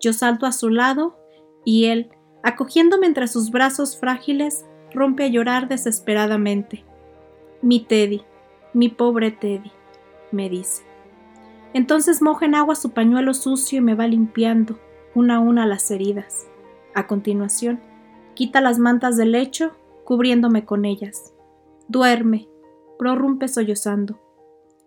Yo 0.00 0.12
salto 0.12 0.46
a 0.46 0.52
su 0.52 0.70
lado 0.70 1.16
y 1.64 1.86
él, 1.86 2.10
acogiéndome 2.42 3.06
entre 3.06 3.28
sus 3.28 3.50
brazos 3.50 3.98
frágiles, 3.98 4.64
rompe 4.92 5.24
a 5.24 5.28
llorar 5.28 5.68
desesperadamente. 5.68 6.84
Mi 7.62 7.80
Teddy, 7.80 8.22
mi 8.72 8.88
pobre 8.88 9.30
Teddy, 9.30 9.72
me 10.32 10.48
dice. 10.48 10.82
Entonces 11.74 12.22
moja 12.22 12.46
en 12.46 12.54
agua 12.54 12.74
su 12.74 12.90
pañuelo 12.90 13.34
sucio 13.34 13.78
y 13.78 13.82
me 13.82 13.94
va 13.94 14.06
limpiando, 14.06 14.78
una 15.14 15.36
a 15.36 15.40
una 15.40 15.66
las 15.66 15.90
heridas. 15.90 16.46
A 16.94 17.06
continuación, 17.06 17.80
quita 18.34 18.60
las 18.60 18.78
mantas 18.78 19.16
del 19.16 19.32
lecho, 19.32 19.72
cubriéndome 20.04 20.64
con 20.64 20.84
ellas. 20.84 21.34
Duerme, 21.88 22.48
prorrumpe 22.98 23.48
sollozando. 23.48 24.18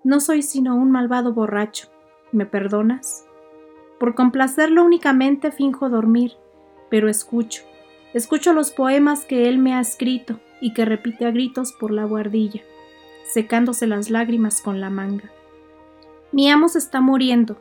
No 0.04 0.20
soy 0.20 0.42
sino 0.42 0.76
un 0.76 0.92
malvado 0.92 1.34
borracho. 1.34 1.90
¿Me 2.32 2.46
perdonas? 2.46 3.26
Por 4.00 4.16
complacerlo 4.16 4.84
únicamente 4.84 5.52
finjo 5.52 5.90
dormir, 5.90 6.34
pero 6.92 7.10
escucho, 7.10 7.64
escucho 8.14 8.54
los 8.54 8.70
poemas 8.70 9.26
que 9.26 9.50
él 9.50 9.58
me 9.58 9.74
ha 9.74 9.80
escrito 9.80 10.40
y 10.60 10.74
que 10.74 10.86
repite 10.86 11.26
a 11.26 11.32
gritos 11.32 11.72
por 11.72 11.90
la 11.90 12.04
guardilla, 12.04 12.62
secándose 13.34 13.88
las 13.88 14.12
lágrimas 14.12 14.62
con 14.62 14.80
la 14.80 14.92
manga. 14.92 15.32
Mi 16.32 16.52
amo 16.52 16.70
se 16.70 16.78
está 16.78 17.02
muriendo, 17.02 17.58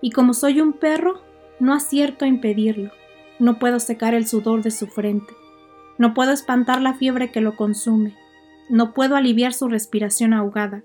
y 0.00 0.10
como 0.10 0.34
soy 0.34 0.60
un 0.60 0.72
perro, 0.72 1.20
no 1.60 1.72
acierto 1.72 2.24
a 2.24 2.28
impedirlo. 2.28 2.90
No 3.38 3.58
puedo 3.58 3.78
secar 3.78 4.14
el 4.14 4.26
sudor 4.26 4.62
de 4.62 4.70
su 4.70 4.86
frente. 4.86 5.32
No 5.98 6.14
puedo 6.14 6.32
espantar 6.32 6.80
la 6.80 6.94
fiebre 6.94 7.30
que 7.30 7.40
lo 7.40 7.56
consume. 7.56 8.16
No 8.68 8.94
puedo 8.94 9.16
aliviar 9.16 9.52
su 9.52 9.68
respiración 9.68 10.32
ahogada. 10.32 10.82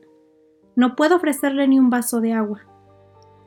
No 0.75 0.95
puedo 0.95 1.15
ofrecerle 1.15 1.67
ni 1.67 1.79
un 1.79 1.89
vaso 1.89 2.21
de 2.21 2.33
agua. 2.33 2.61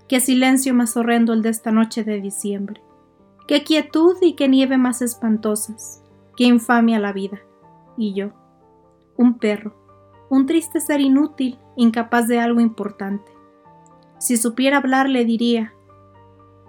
Qué 0.09 0.21
silencio 0.21 0.75
más 0.75 0.97
horrendo 0.97 1.33
el 1.33 1.43
de 1.43 1.51
esta 1.51 1.71
noche 1.71 2.05
de 2.05 2.21
diciembre. 2.21 2.83
Qué 3.47 3.63
quietud 3.63 4.17
y 4.23 4.35
qué 4.35 4.49
nieve 4.49 4.79
más 4.79 5.03
espantosas. 5.03 6.03
Qué 6.37 6.45
infamia 6.45 6.99
la 6.99 7.13
vida. 7.13 7.41
Y 7.97 8.15
yo, 8.15 8.31
un 9.17 9.39
perro, 9.39 9.75
un 10.31 10.47
triste 10.47 10.81
ser 10.81 11.01
inútil, 11.01 11.59
incapaz 11.77 12.27
de 12.27 12.41
algo 12.41 12.61
importante. 12.61 13.31
Si 14.19 14.37
supiera 14.37 14.79
hablar 14.79 15.09
le 15.09 15.25
diría, 15.25 15.75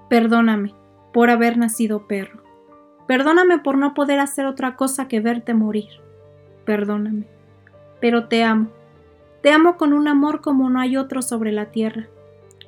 Perdóname 0.09 0.75
por 1.13 1.29
haber 1.29 1.57
nacido 1.57 2.07
perro. 2.07 2.43
Perdóname 3.07 3.59
por 3.59 3.77
no 3.77 3.93
poder 3.93 4.19
hacer 4.19 4.45
otra 4.45 4.75
cosa 4.75 5.07
que 5.07 5.19
verte 5.19 5.53
morir. 5.53 5.89
Perdóname. 6.65 7.25
Pero 8.01 8.27
te 8.27 8.43
amo. 8.43 8.69
Te 9.41 9.51
amo 9.51 9.77
con 9.77 9.93
un 9.93 10.07
amor 10.07 10.41
como 10.41 10.69
no 10.69 10.79
hay 10.79 10.97
otro 10.97 11.21
sobre 11.21 11.51
la 11.51 11.71
tierra, 11.71 12.07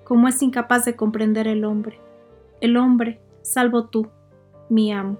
como 0.04 0.28
es 0.28 0.42
incapaz 0.42 0.86
de 0.86 0.96
comprender 0.96 1.48
el 1.48 1.66
hombre. 1.66 2.00
El 2.62 2.78
hombre, 2.78 3.20
salvo 3.48 3.86
tú, 3.86 4.08
mi 4.70 4.92
amo. 4.92 5.18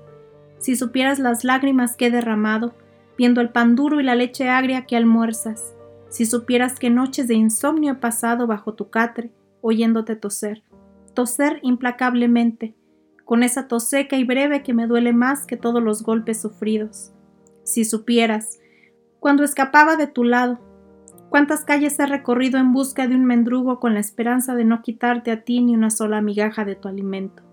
Si 0.60 0.76
supieras 0.76 1.20
las 1.20 1.44
lágrimas 1.44 1.96
que 1.96 2.08
he 2.08 2.12
derramado, 2.12 2.74
viendo 3.18 3.42
el 3.42 3.50
pan 3.50 3.76
duro 3.76 4.00
y 4.00 4.04
la 4.04 4.16
leche 4.16 4.50
agria 4.50 4.86
que 4.86 4.98
almuerzas, 4.98 5.76
si 6.10 6.26
supieras 6.26 6.80
qué 6.80 6.90
noches 6.90 7.28
de 7.28 7.36
insomnio 7.36 7.94
he 7.94 7.96
pasado 7.96 8.48
bajo 8.48 8.74
tu 8.74 8.90
catre, 8.90 9.32
oyéndote 9.62 10.16
toser, 10.16 10.64
toser 11.14 11.60
implacablemente, 11.62 12.76
con 13.26 13.44
esa 13.44 13.68
tos 13.68 13.90
seca 13.90 14.16
y 14.16 14.24
breve 14.24 14.64
que 14.64 14.74
me 14.74 14.88
duele 14.88 15.14
más 15.14 15.46
que 15.46 15.58
todos 15.58 15.84
los 15.84 16.04
golpes 16.04 16.42
sufridos. 16.42 17.12
Si 17.64 17.84
supieras, 17.84 18.60
cuando 19.20 19.44
escapaba 19.44 19.98
de 19.98 20.08
tu 20.08 20.24
lado, 20.24 20.60
cuántas 21.30 21.66
calles 21.66 22.00
he 22.00 22.06
recorrido 22.06 22.58
en 22.58 22.72
busca 22.72 23.08
de 23.08 23.16
un 23.16 23.26
mendrugo 23.26 23.80
con 23.80 23.94
la 23.94 24.00
esperanza 24.00 24.56
de 24.56 24.64
no 24.64 24.82
quitarte 24.82 25.32
a 25.32 25.44
ti 25.44 25.62
ni 25.62 25.76
una 25.76 25.90
sola 25.90 26.22
migaja 26.22 26.64
de 26.64 26.76
tu 26.76 26.88
alimento. 26.88 27.44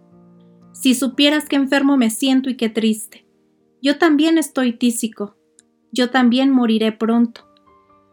Si 0.74 0.94
supieras 0.94 1.48
qué 1.48 1.56
enfermo 1.56 1.96
me 1.96 2.10
siento 2.10 2.50
y 2.50 2.56
qué 2.58 2.68
triste. 2.68 3.26
Yo 3.80 3.96
también 3.96 4.36
estoy 4.36 4.74
tísico. 4.74 5.34
Yo 5.92 6.10
también 6.10 6.50
moriré 6.50 6.92
pronto. 6.92 7.48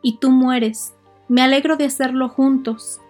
Y 0.01 0.19
tú 0.19 0.31
mueres. 0.31 0.93
Me 1.27 1.41
alegro 1.41 1.75
de 1.75 1.83
hacerlo 1.83 2.29
juntos. 2.29 3.01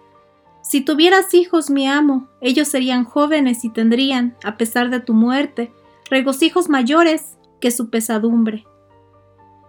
Si 0.64 0.80
tuvieras 0.80 1.32
hijos, 1.34 1.70
mi 1.70 1.86
amo, 1.86 2.28
ellos 2.40 2.66
serían 2.66 3.04
jóvenes 3.04 3.64
y 3.64 3.70
tendrían, 3.70 4.36
a 4.42 4.56
pesar 4.56 4.90
de 4.90 4.98
tu 4.98 5.14
muerte, 5.14 5.72
regocijos 6.10 6.68
mayores 6.68 7.36
que 7.60 7.70
su 7.70 7.88
pesadumbre. 7.88 8.66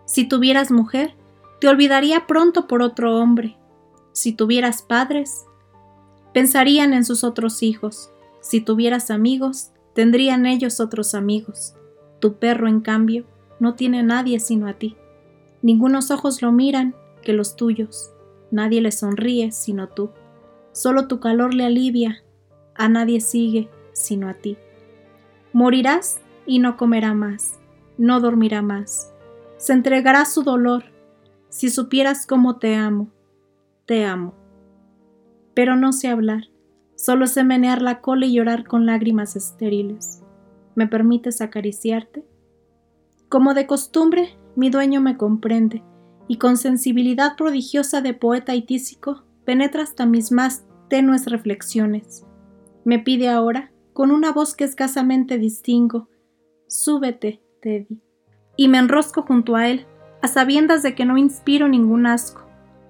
Si 0.06 0.28
tuvieras 0.28 0.72
mujer, 0.72 1.16
te 1.62 1.68
olvidaría 1.68 2.26
pronto 2.26 2.68
por 2.68 2.82
otro 2.82 3.16
hombre. 3.18 3.58
Si 4.12 4.34
tuvieras 4.34 4.82
padres, 4.82 5.46
Pensarían 6.34 6.94
en 6.94 7.06
sus 7.06 7.24
otros 7.24 7.62
hijos. 7.62 8.10
Si 8.42 8.60
tuvieras 8.60 9.12
amigos, 9.12 9.70
tendrían 9.94 10.46
ellos 10.46 10.80
otros 10.80 11.16
amigos. 11.16 11.76
Tu 12.20 12.36
perro, 12.36 12.68
en 12.68 12.82
cambio, 12.82 13.26
no 13.60 13.76
tiene 13.76 14.00
a 14.00 14.04
nadie 14.04 14.40
sino 14.40 14.68
a 14.68 14.74
ti. 14.74 14.96
Ningunos 15.62 16.12
ojos 16.12 16.42
lo 16.42 16.52
miran 16.52 16.96
que 17.22 17.34
los 17.34 17.56
tuyos. 17.56 18.12
Nadie 18.52 18.82
le 18.82 18.92
sonríe 18.92 19.52
sino 19.52 19.90
tú. 19.90 20.12
Solo 20.72 21.08
tu 21.08 21.20
calor 21.20 21.54
le 21.54 21.66
alivia. 21.66 22.24
A 22.76 22.90
nadie 22.90 23.22
sigue 23.22 23.70
sino 23.94 24.30
a 24.30 24.34
ti. 24.34 24.58
Morirás 25.54 26.20
y 26.46 26.60
no 26.60 26.78
comerá 26.78 27.14
más. 27.14 27.60
No 27.98 28.20
dormirá 28.20 28.62
más. 28.62 29.14
Se 29.58 29.74
entregará 29.74 30.26
su 30.26 30.44
dolor. 30.44 30.86
Si 31.50 31.70
supieras 31.70 32.26
cómo 32.26 32.58
te 32.58 32.76
amo. 32.76 33.10
Te 33.86 34.06
amo 34.06 34.34
pero 35.54 35.76
no 35.76 35.94
sé 35.94 36.08
hablar. 36.08 36.50
Solo 37.04 37.28
sé 37.28 37.44
menear 37.44 37.82
la 37.82 38.00
cola 38.00 38.26
y 38.26 38.32
llorar 38.32 38.66
con 38.66 38.86
lágrimas 38.86 39.36
estériles. 39.36 40.24
¿Me 40.74 40.88
permites 40.88 41.42
acariciarte? 41.42 42.26
Como 43.28 43.54
de 43.54 43.68
costumbre, 43.68 44.38
mi 44.56 44.70
dueño 44.70 45.02
me 45.02 45.18
comprende, 45.18 45.84
y 46.30 46.38
con 46.38 46.56
sensibilidad 46.56 47.36
prodigiosa 47.36 48.00
de 48.00 48.14
poeta 48.14 48.56
y 48.56 48.62
tísico, 48.62 49.26
penetra 49.44 49.84
hasta 49.84 50.06
mis 50.06 50.32
más 50.32 50.64
tenues 50.88 51.26
reflexiones. 51.26 52.26
Me 52.86 53.00
pide 53.00 53.28
ahora, 53.28 53.74
con 53.92 54.10
una 54.10 54.32
voz 54.32 54.56
que 54.56 54.64
escasamente 54.64 55.38
distingo, 55.38 56.08
Súbete, 56.70 57.42
Teddy. 57.62 58.02
Y 58.56 58.70
me 58.70 58.78
enrosco 58.78 59.24
junto 59.24 59.58
a 59.58 59.68
él, 59.68 59.88
a 60.22 60.30
sabiendas 60.30 60.84
de 60.84 60.96
que 60.96 61.04
no 61.04 61.18
inspiro 61.18 61.68
ningún 61.68 62.06
asco. 62.06 62.46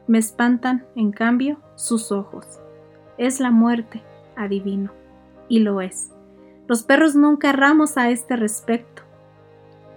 Me 0.06 0.20
espantan, 0.20 0.86
en 0.96 1.12
cambio, 1.12 1.60
sus 1.74 2.12
ojos. 2.12 2.60
Es 3.18 3.40
la 3.40 3.52
muerte, 3.52 4.04
adivino. 4.36 4.92
Y 5.50 5.60
lo 5.60 5.82
es. 5.82 6.12
Los 6.68 6.84
perros 6.84 7.16
nunca 7.16 7.50
erramos 7.50 7.98
a 7.98 8.10
este 8.10 8.36
respecto. 8.36 9.04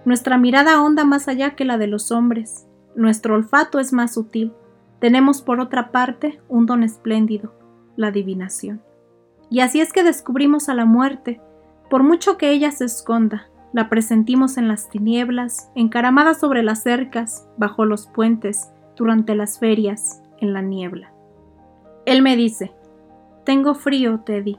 Nuestra 0.05 0.37
mirada 0.37 0.81
honda 0.81 1.05
más 1.05 1.27
allá 1.27 1.55
que 1.55 1.65
la 1.65 1.77
de 1.77 1.87
los 1.87 2.11
hombres. 2.11 2.67
Nuestro 2.95 3.35
olfato 3.35 3.79
es 3.79 3.93
más 3.93 4.13
sutil. 4.13 4.53
Tenemos 4.99 5.41
por 5.41 5.59
otra 5.59 5.91
parte 5.91 6.39
un 6.49 6.65
don 6.65 6.83
espléndido, 6.83 7.53
la 7.95 8.07
adivinación. 8.07 8.81
Y 9.49 9.61
así 9.61 9.79
es 9.79 9.93
que 9.93 10.03
descubrimos 10.03 10.69
a 10.69 10.73
la 10.73 10.85
muerte, 10.85 11.39
por 11.89 12.03
mucho 12.03 12.37
que 12.37 12.51
ella 12.51 12.71
se 12.71 12.85
esconda, 12.85 13.47
la 13.73 13.89
presentimos 13.89 14.57
en 14.57 14.67
las 14.67 14.89
tinieblas, 14.89 15.71
encaramada 15.75 16.33
sobre 16.33 16.63
las 16.63 16.83
cercas, 16.83 17.47
bajo 17.57 17.85
los 17.85 18.07
puentes, 18.07 18.69
durante 18.95 19.35
las 19.35 19.59
ferias, 19.59 20.21
en 20.39 20.53
la 20.53 20.61
niebla. 20.61 21.11
Él 22.05 22.21
me 22.21 22.35
dice, 22.35 22.73
Tengo 23.47 23.75
frío, 23.75 24.19
Teddy. 24.25 24.57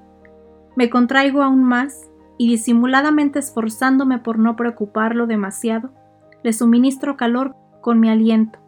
Me 0.75 0.89
contraigo 0.89 1.43
aún 1.43 1.63
más 1.63 2.09
y 2.39 2.49
disimuladamente 2.49 3.39
esforzándome 3.39 4.19
por 4.19 4.39
no 4.39 4.57
preocuparlo 4.57 5.27
demasiado, 5.27 5.91
le 6.43 6.55
suministro 6.55 7.19
calor 7.19 7.55
con 7.83 8.01
mi 8.01 8.09
aliento. 8.09 8.59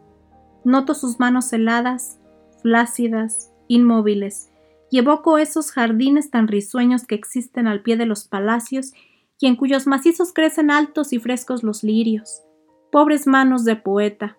Noto 0.63 0.93
sus 0.93 1.19
manos 1.19 1.51
heladas, 1.53 2.19
flácidas, 2.61 3.51
inmóviles, 3.67 4.51
y 4.91 4.99
evoco 4.99 5.39
esos 5.39 5.71
jardines 5.71 6.29
tan 6.29 6.47
risueños 6.47 7.07
que 7.07 7.15
existen 7.15 7.65
al 7.65 7.81
pie 7.81 7.97
de 7.97 8.05
los 8.05 8.25
palacios 8.25 8.93
y 9.39 9.47
en 9.47 9.55
cuyos 9.55 9.87
macizos 9.87 10.33
crecen 10.33 10.69
altos 10.69 11.13
y 11.13 11.19
frescos 11.19 11.63
los 11.63 11.81
lirios. 11.81 12.43
Pobres 12.91 13.25
manos 13.25 13.65
de 13.65 13.75
poeta, 13.75 14.37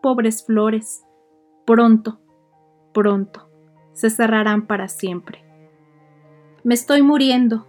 pobres 0.00 0.46
flores. 0.46 1.02
Pronto, 1.66 2.18
pronto 2.94 3.47
se 3.98 4.10
cerrarán 4.10 4.68
para 4.68 4.86
siempre. 4.86 5.44
Me 6.62 6.74
estoy 6.74 7.02
muriendo. 7.02 7.66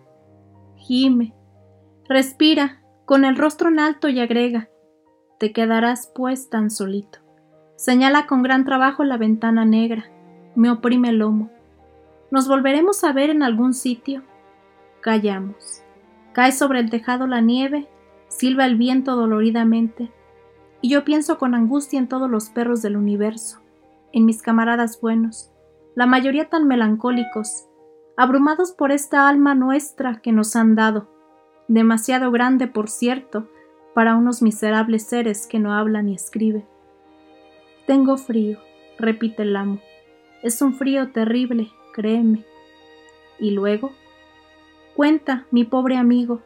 Gime. 0.76 1.34
Respira, 2.08 2.84
con 3.06 3.26
el 3.26 3.36
rostro 3.36 3.70
en 3.70 3.80
alto 3.80 4.10
y 4.10 4.20
agrega. 4.20 4.70
Te 5.39 5.52
quedarás 5.52 6.12
pues 6.13 6.52
tan 6.52 6.70
solito. 6.70 7.18
Señala 7.78 8.28
con 8.28 8.44
gran 8.44 8.63
trabajo 8.63 9.04
la 9.04 9.18
ventana 9.18 9.65
negra. 9.65 10.06
Me 10.56 10.70
oprime 10.70 11.10
el 11.10 11.18
lomo. 11.18 11.50
¿Nos 12.30 12.48
volveremos 12.48 13.04
a 13.04 13.12
ver 13.12 13.32
en 13.32 13.42
algún 13.42 13.74
sitio? 13.74 14.22
Callamos. 15.02 15.82
Cae 16.34 16.52
sobre 16.52 16.80
el 16.80 16.92
tejado 16.92 17.26
la 17.26 17.42
nieve, 17.42 17.88
silba 18.28 18.68
el 18.68 18.76
viento 18.76 19.15
doloridamente, 19.15 20.12
y 20.80 20.89
yo 20.89 21.04
pienso 21.04 21.39
con 21.39 21.56
angustia 21.56 21.98
en 21.98 22.08
todos 22.08 22.30
los 22.30 22.52
perros 22.52 22.84
del 22.84 22.98
universo, 22.98 23.62
en 24.13 24.26
mis 24.26 24.44
camaradas 24.44 25.02
buenos, 25.02 25.52
la 25.95 26.06
mayoría 26.06 26.49
tan 26.49 26.67
melancólicos, 26.67 27.65
abrumados 28.15 28.71
por 28.71 28.91
esta 28.91 29.28
alma 29.28 29.56
nuestra 29.56 30.21
que 30.21 30.32
nos 30.32 30.56
han 30.56 30.75
dado, 30.75 31.10
demasiado 31.67 32.32
grande, 32.32 32.67
por 32.67 32.89
cierto, 32.89 33.47
para 33.93 34.15
unos 34.15 34.41
miserables 34.41 35.04
seres 35.04 35.47
que 35.47 35.60
no 35.60 35.73
hablan 35.73 36.08
ni 36.08 36.15
escriben. 36.15 36.65
Tengo 37.86 38.17
frío, 38.17 38.60
repite 38.97 39.43
el 39.43 39.56
amo. 39.56 39.80
Es 40.43 40.62
un 40.62 40.73
frío 40.73 41.12
terrible, 41.12 41.69
créeme. 41.93 42.45
Y 43.39 43.52
luego, 43.52 43.91
cuenta, 44.95 45.45
mi 45.52 45.63
pobre 45.63 45.97
amigo, 45.97 46.41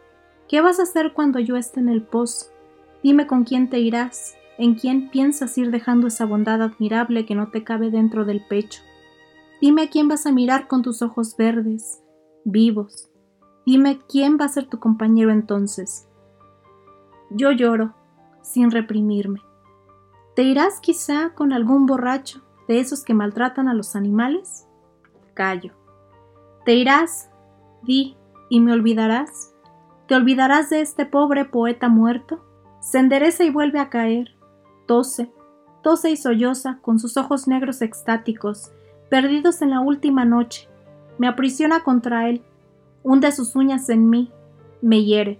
¿qué 0.47 0.61
vas 0.61 0.79
a 0.79 0.83
hacer 0.83 1.13
cuando 1.13 1.39
yo 1.39 1.57
esté 1.57 1.79
en 1.79 1.89
el 1.89 2.01
pozo? 2.01 2.47
Dime 3.03 3.27
con 3.27 3.43
quién 3.43 3.69
te 3.69 3.79
irás, 3.79 4.35
en 4.57 4.75
quién 4.75 5.09
piensas 5.09 5.57
ir 5.57 5.71
dejando 5.71 6.07
esa 6.07 6.25
bondad 6.25 6.61
admirable 6.61 7.25
que 7.25 7.35
no 7.35 7.49
te 7.49 7.63
cabe 7.63 7.89
dentro 7.91 8.25
del 8.25 8.41
pecho. 8.45 8.81
Dime 9.63 9.83
a 9.83 9.89
quién 9.89 10.09
vas 10.09 10.25
a 10.25 10.33
mirar 10.33 10.67
con 10.67 10.81
tus 10.81 11.01
ojos 11.01 11.37
verdes, 11.37 12.03
vivos. 12.43 13.09
Dime 13.65 13.97
quién 14.09 14.37
va 14.37 14.43
a 14.43 14.49
ser 14.49 14.67
tu 14.67 14.77
compañero 14.77 15.31
entonces. 15.31 16.05
Yo 17.29 17.49
lloro, 17.53 17.95
sin 18.41 18.71
reprimirme. 18.71 19.39
¿Te 20.35 20.43
irás 20.43 20.81
quizá 20.81 21.33
con 21.33 21.53
algún 21.53 21.85
borracho 21.85 22.41
de 22.67 22.81
esos 22.81 23.05
que 23.05 23.13
maltratan 23.13 23.69
a 23.69 23.73
los 23.73 23.95
animales? 23.95 24.67
Callo. 25.33 25.71
¿Te 26.65 26.73
irás? 26.73 27.29
Di, 27.83 28.17
y 28.49 28.59
me 28.59 28.73
olvidarás. 28.73 29.55
¿Te 30.09 30.15
olvidarás 30.15 30.71
de 30.71 30.81
este 30.81 31.05
pobre 31.05 31.45
poeta 31.45 31.87
muerto? 31.87 32.43
Se 32.81 32.99
endereza 32.99 33.45
y 33.45 33.49
vuelve 33.49 33.79
a 33.79 33.89
caer. 33.89 34.35
Tose, 34.87 35.31
tose 35.83 36.11
y 36.11 36.17
solloza 36.17 36.79
con 36.81 36.99
sus 36.99 37.15
ojos 37.15 37.47
negros 37.47 37.81
extáticos 37.81 38.73
perdidos 39.13 39.61
en 39.61 39.69
la 39.69 39.79
última 39.79 40.25
noche. 40.25 40.67
Me 41.19 41.27
aprisiona 41.27 41.83
contra 41.83 42.29
él, 42.29 42.41
hunde 43.03 43.31
sus 43.31 43.55
uñas 43.55 43.87
en 43.89 44.09
mí, 44.09 44.31
me 44.81 45.03
hiere. 45.03 45.39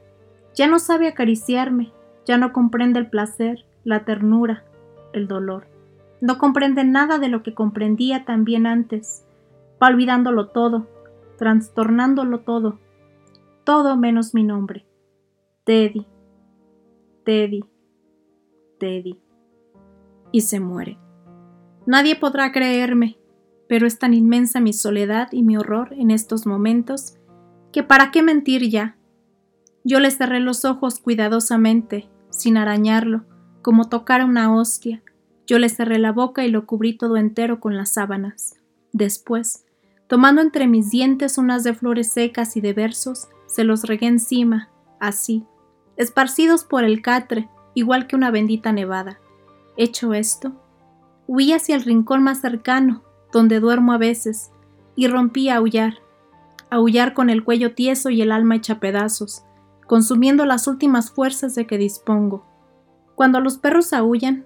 Ya 0.53 0.67
no 0.67 0.77
sabe 0.77 1.07
acariciarme, 1.07 1.91
ya 2.23 2.37
no 2.37 2.53
comprende 2.53 2.99
el 2.99 3.09
placer, 3.09 3.65
la 3.83 4.05
ternura, 4.05 4.63
el 5.11 5.27
dolor. 5.27 5.65
No 6.21 6.37
comprende 6.37 6.83
nada 6.83 7.17
de 7.17 7.29
lo 7.29 7.41
que 7.41 7.55
comprendía 7.55 8.25
también 8.25 8.67
antes. 8.67 9.25
Va 9.81 9.87
olvidándolo 9.87 10.49
todo, 10.49 10.85
trastornándolo 11.39 12.41
todo, 12.41 12.77
todo 13.63 13.97
menos 13.97 14.35
mi 14.35 14.43
nombre. 14.43 14.85
Teddy, 15.63 16.05
Teddy, 17.25 17.63
Teddy. 18.77 19.19
Y 20.31 20.41
se 20.41 20.59
muere. 20.59 20.99
Nadie 21.87 22.15
podrá 22.15 22.51
creerme, 22.51 23.17
pero 23.67 23.87
es 23.87 23.99
tan 23.99 24.13
inmensa 24.13 24.59
mi 24.59 24.73
soledad 24.73 25.29
y 25.31 25.43
mi 25.43 25.57
horror 25.57 25.93
en 25.93 26.11
estos 26.11 26.45
momentos 26.45 27.17
que 27.71 27.83
para 27.83 28.11
qué 28.11 28.21
mentir 28.21 28.69
ya. 28.69 28.97
Yo 29.83 29.99
le 29.99 30.11
cerré 30.11 30.39
los 30.39 30.63
ojos 30.63 30.99
cuidadosamente, 30.99 32.09
sin 32.29 32.57
arañarlo, 32.57 33.25
como 33.61 33.89
tocar 33.89 34.23
una 34.23 34.53
hostia. 34.55 35.01
Yo 35.47 35.59
le 35.59 35.69
cerré 35.69 35.99
la 35.99 36.11
boca 36.11 36.45
y 36.45 36.51
lo 36.51 36.65
cubrí 36.65 36.97
todo 36.97 37.17
entero 37.17 37.59
con 37.59 37.75
las 37.75 37.93
sábanas. 37.93 38.55
Después, 38.93 39.65
tomando 40.07 40.41
entre 40.41 40.67
mis 40.67 40.89
dientes 40.91 41.37
unas 41.37 41.63
de 41.63 41.73
flores 41.73 42.11
secas 42.11 42.55
y 42.55 42.61
de 42.61 42.73
versos, 42.73 43.27
se 43.47 43.63
los 43.63 43.83
regué 43.83 44.07
encima, 44.07 44.69
así, 44.99 45.45
esparcidos 45.97 46.63
por 46.63 46.83
el 46.83 47.01
catre, 47.01 47.49
igual 47.73 48.07
que 48.07 48.15
una 48.15 48.31
bendita 48.31 48.71
nevada. 48.71 49.19
Hecho 49.75 50.13
esto, 50.13 50.53
huí 51.27 51.51
hacia 51.51 51.75
el 51.75 51.83
rincón 51.83 52.23
más 52.23 52.41
cercano, 52.41 53.03
donde 53.33 53.59
duermo 53.59 53.91
a 53.91 53.97
veces, 53.97 54.51
y 54.95 55.07
rompí 55.07 55.49
a 55.49 55.57
aullar, 55.57 55.95
aullar 56.69 57.13
con 57.13 57.29
el 57.29 57.43
cuello 57.43 57.73
tieso 57.73 58.09
y 58.09 58.21
el 58.21 58.31
alma 58.31 58.55
hecha 58.55 58.79
pedazos, 58.79 59.43
consumiendo 59.87 60.45
las 60.45 60.67
últimas 60.67 61.11
fuerzas 61.11 61.55
de 61.55 61.67
que 61.67 61.77
dispongo. 61.77 62.45
Cuando 63.15 63.41
los 63.41 63.57
perros 63.57 63.91
aullan, 63.91 64.45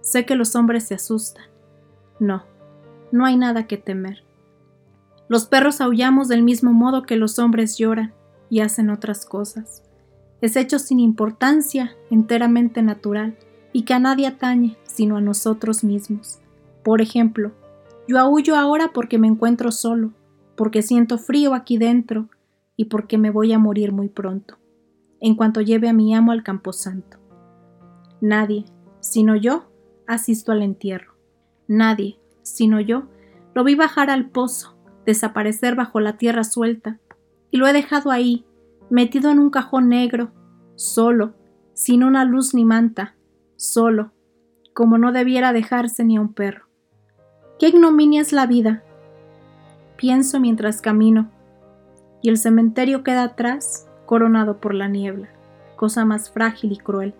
sé 0.00 0.24
que 0.24 0.36
los 0.36 0.56
hombres 0.56 0.84
se 0.84 0.94
asustan. 0.94 1.44
No, 2.18 2.44
no 3.12 3.26
hay 3.26 3.36
nada 3.36 3.66
que 3.66 3.76
temer. 3.76 4.24
Los 5.28 5.46
perros 5.46 5.80
aullamos 5.80 6.28
del 6.28 6.42
mismo 6.42 6.72
modo 6.72 7.02
que 7.02 7.16
los 7.16 7.38
hombres 7.38 7.76
lloran 7.76 8.14
y 8.48 8.60
hacen 8.60 8.88
otras 8.88 9.26
cosas. 9.26 9.82
Es 10.40 10.56
hecho 10.56 10.78
sin 10.78 11.00
importancia, 11.00 11.96
enteramente 12.10 12.82
natural, 12.82 13.36
y 13.72 13.82
que 13.82 13.94
a 13.94 13.98
nadie 13.98 14.26
atañe 14.26 14.78
sino 14.84 15.16
a 15.16 15.20
nosotros 15.20 15.84
mismos. 15.84 16.38
Por 16.82 17.00
ejemplo, 17.00 17.52
yo 18.08 18.18
aullo 18.18 18.56
ahora 18.56 18.92
porque 18.92 19.18
me 19.18 19.28
encuentro 19.28 19.70
solo. 19.70 20.12
porque 20.56 20.82
siento 20.82 21.18
frío 21.18 21.54
aquí 21.54 21.78
dentro 21.78 22.30
y 22.76 22.86
porque 22.86 23.16
me 23.16 23.30
voy 23.30 23.52
a 23.52 23.60
morir 23.60 23.92
muy 23.92 24.08
pronto, 24.08 24.58
en 25.20 25.36
cuanto 25.36 25.60
lleve 25.60 25.88
a 25.88 25.92
mi 25.92 26.12
amo 26.14 26.32
al 26.32 26.42
camposanto. 26.42 27.18
Nadie, 28.20 28.64
sino 28.98 29.36
yo, 29.36 29.70
asisto 30.08 30.50
al 30.50 30.62
entierro. 30.62 31.14
Nadie, 31.68 32.18
sino 32.42 32.80
yo, 32.80 33.04
lo 33.54 33.62
vi 33.62 33.76
bajar 33.76 34.10
al 34.10 34.30
pozo, 34.30 34.76
desaparecer 35.06 35.76
bajo 35.76 36.00
la 36.00 36.16
tierra 36.16 36.42
suelta, 36.42 36.98
y 37.52 37.58
lo 37.58 37.68
he 37.68 37.72
dejado 37.72 38.10
ahí, 38.10 38.44
metido 38.90 39.30
en 39.30 39.38
un 39.38 39.50
cajón 39.50 39.88
negro, 39.88 40.32
solo, 40.74 41.34
sin 41.72 42.02
una 42.02 42.24
luz 42.24 42.52
ni 42.52 42.64
manta, 42.64 43.14
solo, 43.54 44.12
como 44.74 44.98
no 44.98 45.12
debiera 45.12 45.52
dejarse 45.52 46.04
ni 46.04 46.16
a 46.16 46.20
un 46.20 46.32
perro. 46.32 46.67
Qué 47.58 47.68
ignominia 47.68 48.20
es 48.20 48.32
la 48.32 48.46
vida. 48.46 48.82
Pienso 49.96 50.38
mientras 50.38 50.80
camino, 50.80 51.28
y 52.22 52.28
el 52.28 52.38
cementerio 52.38 53.02
queda 53.02 53.24
atrás, 53.24 53.88
coronado 54.06 54.58
por 54.58 54.74
la 54.74 54.86
niebla, 54.86 55.28
cosa 55.76 56.04
más 56.04 56.30
frágil 56.30 56.72
y 56.72 56.76
cruel. 56.76 57.14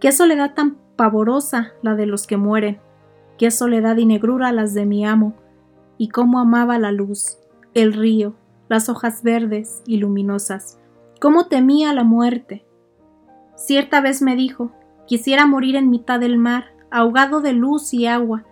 Qué 0.00 0.10
soledad 0.12 0.54
tan 0.54 0.78
pavorosa 0.96 1.72
la 1.82 1.94
de 1.96 2.06
los 2.06 2.26
que 2.26 2.38
mueren, 2.38 2.78
qué 3.36 3.50
soledad 3.50 3.98
y 3.98 4.06
negrura 4.06 4.52
las 4.52 4.72
de 4.72 4.86
mi 4.86 5.04
amo, 5.04 5.34
y 5.98 6.08
cómo 6.08 6.38
amaba 6.38 6.78
la 6.78 6.90
luz, 6.90 7.38
el 7.74 7.92
río, 7.92 8.34
las 8.68 8.88
hojas 8.88 9.22
verdes 9.22 9.82
y 9.86 9.98
luminosas, 9.98 10.78
cómo 11.20 11.46
temía 11.46 11.92
la 11.92 12.04
muerte. 12.04 12.64
Cierta 13.54 14.00
vez 14.00 14.22
me 14.22 14.34
dijo, 14.34 14.70
quisiera 15.06 15.44
morir 15.46 15.76
en 15.76 15.90
mitad 15.90 16.20
del 16.20 16.38
mar, 16.38 16.72
ahogado 16.90 17.42
de 17.42 17.52
luz 17.52 17.92
y 17.92 18.06
agua. 18.06 18.44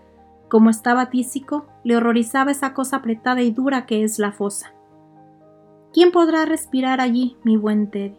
Como 0.48 0.70
estaba 0.70 1.11
tísico, 1.11 1.66
le 1.85 1.96
horrorizaba 1.96 2.50
esa 2.50 2.72
cosa 2.72 2.96
apretada 2.96 3.42
y 3.42 3.50
dura 3.50 3.87
que 3.87 4.04
es 4.04 4.18
la 4.18 4.32
fosa. 4.32 4.72
¿Quién 5.92 6.12
podrá 6.12 6.44
respirar 6.44 7.00
allí, 7.00 7.37
mi 7.42 7.56
buen 7.56 7.90
Teddy? 7.90 8.18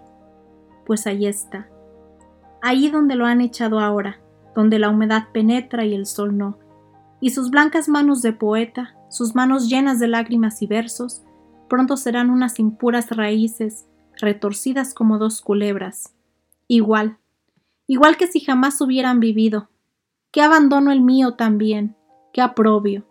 Pues 0.86 1.06
allí 1.08 1.28
está, 1.28 1.70
allí 2.62 2.90
donde 2.90 3.16
lo 3.16 3.26
han 3.26 3.42
echado 3.42 3.80
ahora, 3.80 4.20
donde 4.56 4.80
la 4.80 4.90
humedad 4.90 5.28
penetra 5.34 5.86
y 5.86 5.94
el 5.94 6.06
sol 6.06 6.38
no, 6.38 6.58
y 7.20 7.32
sus 7.32 7.50
blancas 7.50 7.90
manos 7.90 8.22
de 8.22 8.34
poeta, 8.34 8.96
sus 9.10 9.36
manos 9.36 9.70
llenas 9.70 10.00
de 10.00 10.08
lágrimas 10.08 10.62
y 10.62 10.68
versos, 10.68 11.24
pronto 11.68 11.98
serán 11.98 12.30
unas 12.30 12.60
impuras 12.60 13.10
raíces, 13.10 13.86
retorcidas 14.20 14.94
como 14.94 15.18
dos 15.18 15.42
culebras. 15.42 16.16
Igual, 16.68 17.18
igual 17.86 18.18
que 18.18 18.28
si 18.28 18.40
jamás 18.40 18.80
hubieran 18.82 19.20
vivido. 19.20 19.70
Qué 20.32 20.42
abandono 20.42 20.92
el 20.92 21.02
mío 21.02 21.34
también, 21.34 21.97
qué 22.38 22.44
aprobio. 22.44 23.04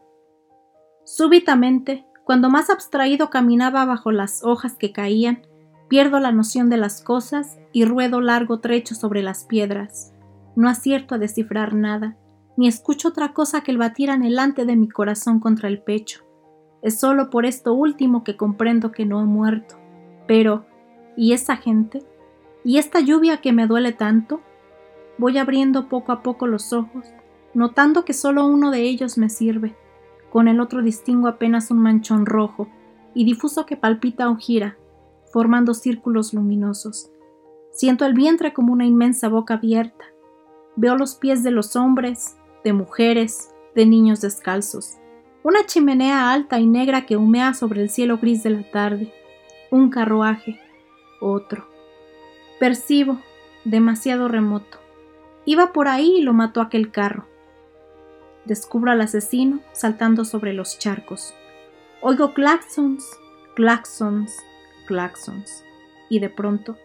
Súbitamente, 1.04 2.06
cuando 2.24 2.48
más 2.48 2.70
abstraído 2.70 3.28
caminaba 3.28 3.84
bajo 3.84 4.12
las 4.12 4.44
hojas 4.44 4.76
que 4.76 4.92
caían, 4.92 5.42
pierdo 5.88 6.20
la 6.20 6.30
noción 6.30 6.70
de 6.70 6.76
las 6.76 7.02
cosas 7.02 7.58
y 7.72 7.84
ruedo 7.84 8.20
largo 8.20 8.60
trecho 8.60 8.94
sobre 8.94 9.24
las 9.24 9.42
piedras. 9.42 10.14
No 10.54 10.68
acierto 10.68 11.16
a 11.16 11.18
descifrar 11.18 11.74
nada, 11.74 12.16
ni 12.56 12.68
escucho 12.68 13.08
otra 13.08 13.32
cosa 13.32 13.62
que 13.62 13.72
el 13.72 13.78
batir 13.78 14.12
anhelante 14.12 14.64
de 14.64 14.76
mi 14.76 14.88
corazón 14.88 15.40
contra 15.40 15.68
el 15.68 15.82
pecho. 15.82 16.22
Es 16.80 17.00
solo 17.00 17.28
por 17.28 17.46
esto 17.46 17.74
último 17.74 18.22
que 18.22 18.36
comprendo 18.36 18.92
que 18.92 19.06
no 19.06 19.20
he 19.20 19.24
muerto. 19.24 19.74
Pero, 20.28 20.66
¿y 21.16 21.32
esa 21.32 21.56
gente? 21.56 22.04
¿Y 22.62 22.78
esta 22.78 23.00
lluvia 23.00 23.38
que 23.38 23.52
me 23.52 23.66
duele 23.66 23.90
tanto? 23.90 24.40
Voy 25.18 25.36
abriendo 25.38 25.88
poco 25.88 26.12
a 26.12 26.22
poco 26.22 26.46
los 26.46 26.72
ojos, 26.72 27.06
notando 27.56 28.04
que 28.04 28.12
solo 28.12 28.46
uno 28.46 28.70
de 28.70 28.82
ellos 28.82 29.18
me 29.18 29.28
sirve. 29.28 29.74
Con 30.30 30.46
el 30.46 30.60
otro 30.60 30.82
distingo 30.82 31.26
apenas 31.26 31.70
un 31.70 31.78
manchón 31.78 32.26
rojo 32.26 32.68
y 33.14 33.24
difuso 33.24 33.66
que 33.66 33.76
palpita 33.76 34.30
o 34.30 34.36
gira, 34.36 34.76
formando 35.32 35.74
círculos 35.74 36.34
luminosos. 36.34 37.10
Siento 37.72 38.04
el 38.06 38.14
vientre 38.14 38.52
como 38.52 38.72
una 38.72 38.86
inmensa 38.86 39.28
boca 39.28 39.54
abierta. 39.54 40.04
Veo 40.76 40.96
los 40.96 41.16
pies 41.16 41.42
de 41.42 41.50
los 41.50 41.74
hombres, 41.74 42.36
de 42.62 42.72
mujeres, 42.72 43.50
de 43.74 43.86
niños 43.86 44.20
descalzos 44.20 44.98
una 45.46 45.64
chimenea 45.64 46.32
alta 46.32 46.58
y 46.58 46.66
negra 46.66 47.06
que 47.06 47.16
humea 47.16 47.54
sobre 47.54 47.80
el 47.80 47.88
cielo 47.88 48.18
gris 48.18 48.42
de 48.42 48.50
la 48.50 48.68
tarde, 48.68 49.14
un 49.70 49.90
carruaje, 49.90 50.58
otro. 51.20 51.68
Percibo, 52.58 53.20
demasiado 53.64 54.26
remoto. 54.26 54.78
Iba 55.44 55.72
por 55.72 55.86
ahí 55.86 56.16
y 56.16 56.22
lo 56.22 56.32
mató 56.32 56.60
aquel 56.60 56.90
carro. 56.90 57.28
Descubro 58.46 58.92
al 58.92 59.00
asesino 59.00 59.60
saltando 59.72 60.24
sobre 60.24 60.52
los 60.52 60.78
charcos. 60.78 61.34
Oigo 62.00 62.32
claxons, 62.32 63.04
claxons, 63.54 64.32
claxons. 64.86 65.64
Y 66.08 66.20
de 66.20 66.30
pronto, 66.30 66.76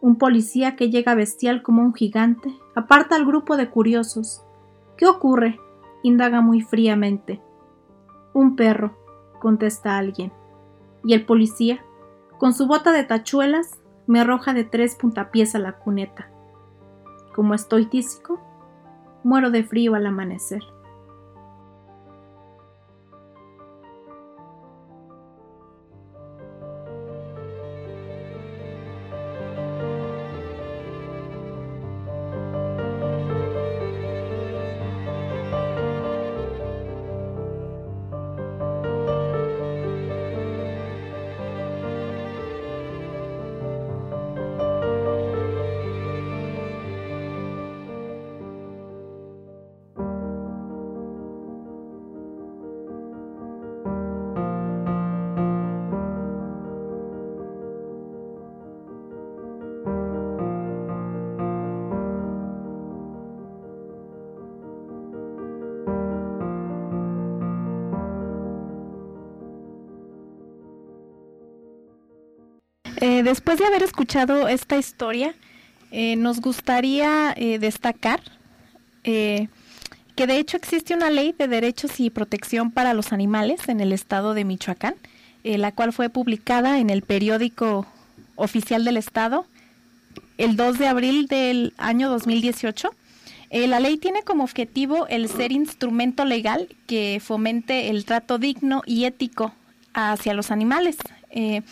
un 0.00 0.16
policía 0.16 0.76
que 0.76 0.90
llega 0.90 1.14
bestial 1.14 1.62
como 1.62 1.82
un 1.82 1.94
gigante 1.94 2.54
aparta 2.74 3.16
al 3.16 3.26
grupo 3.26 3.56
de 3.56 3.68
curiosos. 3.70 4.42
¿Qué 4.96 5.06
ocurre? 5.06 5.58
indaga 6.02 6.40
muy 6.40 6.60
fríamente. 6.60 7.40
Un 8.32 8.56
perro, 8.56 8.96
contesta 9.40 9.96
alguien. 9.96 10.32
Y 11.04 11.14
el 11.14 11.24
policía, 11.24 11.84
con 12.38 12.52
su 12.52 12.66
bota 12.66 12.92
de 12.92 13.04
tachuelas, 13.04 13.78
me 14.06 14.20
arroja 14.20 14.52
de 14.52 14.64
tres 14.64 14.96
puntapiés 14.96 15.54
a 15.54 15.58
la 15.58 15.78
cuneta. 15.78 16.28
Como 17.34 17.54
estoy 17.54 17.86
tísico, 17.86 18.40
muero 19.22 19.50
de 19.50 19.64
frío 19.64 19.94
al 19.94 20.06
amanecer. 20.06 20.62
Eh, 73.00 73.22
después 73.22 73.58
de 73.58 73.66
haber 73.66 73.82
escuchado 73.82 74.48
esta 74.48 74.76
historia, 74.76 75.34
eh, 75.90 76.16
nos 76.16 76.40
gustaría 76.40 77.34
eh, 77.36 77.58
destacar 77.58 78.20
que 79.04 80.26
de 80.26 80.38
hecho 80.38 80.56
existe 80.56 80.94
una 80.94 81.10
ley 81.10 81.34
de 81.36 81.46
derechos 81.46 82.00
y 82.00 82.08
protección 82.08 82.70
para 82.70 82.94
los 82.94 83.12
animales 83.12 83.68
en 83.68 83.80
el 83.80 83.92
estado 83.92 84.32
de 84.32 84.46
Michoacán, 84.46 84.94
la 85.42 85.72
cual 85.72 85.92
fue 85.92 86.08
publicada 86.08 86.78
en 86.78 86.88
el 86.88 87.02
periódico 87.02 87.86
oficial 88.34 88.82
del 88.82 88.96
estado 88.96 89.44
el 90.38 90.56
2 90.56 90.78
de 90.78 90.86
abril 90.86 91.26
del 91.26 91.74
año 91.76 92.08
2018. 92.08 92.94
la 93.50 93.78
ley 93.78 93.98
tiene 93.98 94.22
como 94.22 94.44
objetivo 94.44 95.06
el 95.08 95.28
ser 95.28 95.52
instrumento 95.52 96.24
legal 96.24 96.68
que 96.86 97.20
fomente 97.22 97.90
el 97.90 98.06
trato 98.06 98.38
digno 98.38 98.80
y 98.86 99.04
ético 99.04 99.52
hacia 99.92 100.32
los 100.32 100.50
animales, 100.50 100.96
eh, 101.34 101.62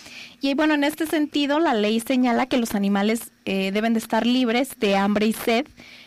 y 0.40 0.54
bueno, 0.54 0.74
en 0.74 0.82
este 0.82 1.06
sentido, 1.06 1.60
la 1.60 1.72
ley 1.72 2.00
señala 2.00 2.46
que 2.46 2.58
los 2.58 2.74
animales 2.74 3.30
eh, 3.44 3.70
deben 3.72 3.94
de 3.94 4.00
estar 4.00 4.26
libres 4.26 4.70
de 4.78 4.96
hambre 4.96 5.26
y 5.26 5.32
sed. 5.32 5.66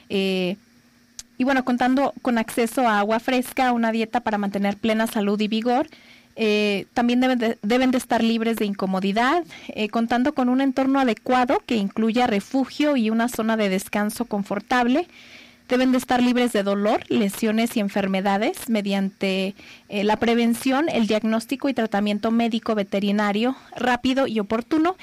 Eh, 0.09 0.57
y 1.37 1.43
bueno, 1.45 1.63
contando 1.63 2.13
con 2.21 2.37
acceso 2.37 2.87
a 2.87 2.99
agua 2.99 3.19
fresca, 3.19 3.71
una 3.71 3.93
dieta 3.93 4.19
para 4.19 4.37
mantener 4.37 4.75
plena 4.75 5.07
salud 5.07 5.39
y 5.39 5.47
vigor. 5.47 5.87
también 6.93 7.21
deben 7.21 7.39
de, 7.39 7.57
deben 7.61 7.91
de, 7.91 7.97
estar 7.97 8.21
libres 8.21 8.57
de 8.57 8.65
incomodidad, 8.65 9.43
contando 9.89 10.33
con 10.33 10.49
un 10.49 10.59
entorno 10.59 10.99
adecuado 10.99 11.61
que 11.65 11.75
incluya 11.75 12.27
refugio 12.27 12.97
y 12.97 13.09
una 13.09 13.29
zona 13.29 13.55
de 13.55 13.69
descanso 13.69 14.25
confortable 14.25 15.07
deben 15.67 15.91
de 15.91 15.97
estar 15.97 16.21
libres 16.21 16.53
de 16.53 16.63
dolor, 16.63 17.01
lesiones 17.09 17.75
y 17.75 17.79
enfermedades 17.79 18.69
mediante 18.69 19.55
eh, 19.89 20.03
la 20.03 20.17
prevención, 20.17 20.89
el 20.89 21.07
diagnóstico 21.07 21.69
y 21.69 21.73
tratamiento 21.73 22.31
médico 22.31 22.75
veterinario 22.75 23.55
rápido 23.75 24.27
y 24.27 24.39
oportuno. 24.39 24.95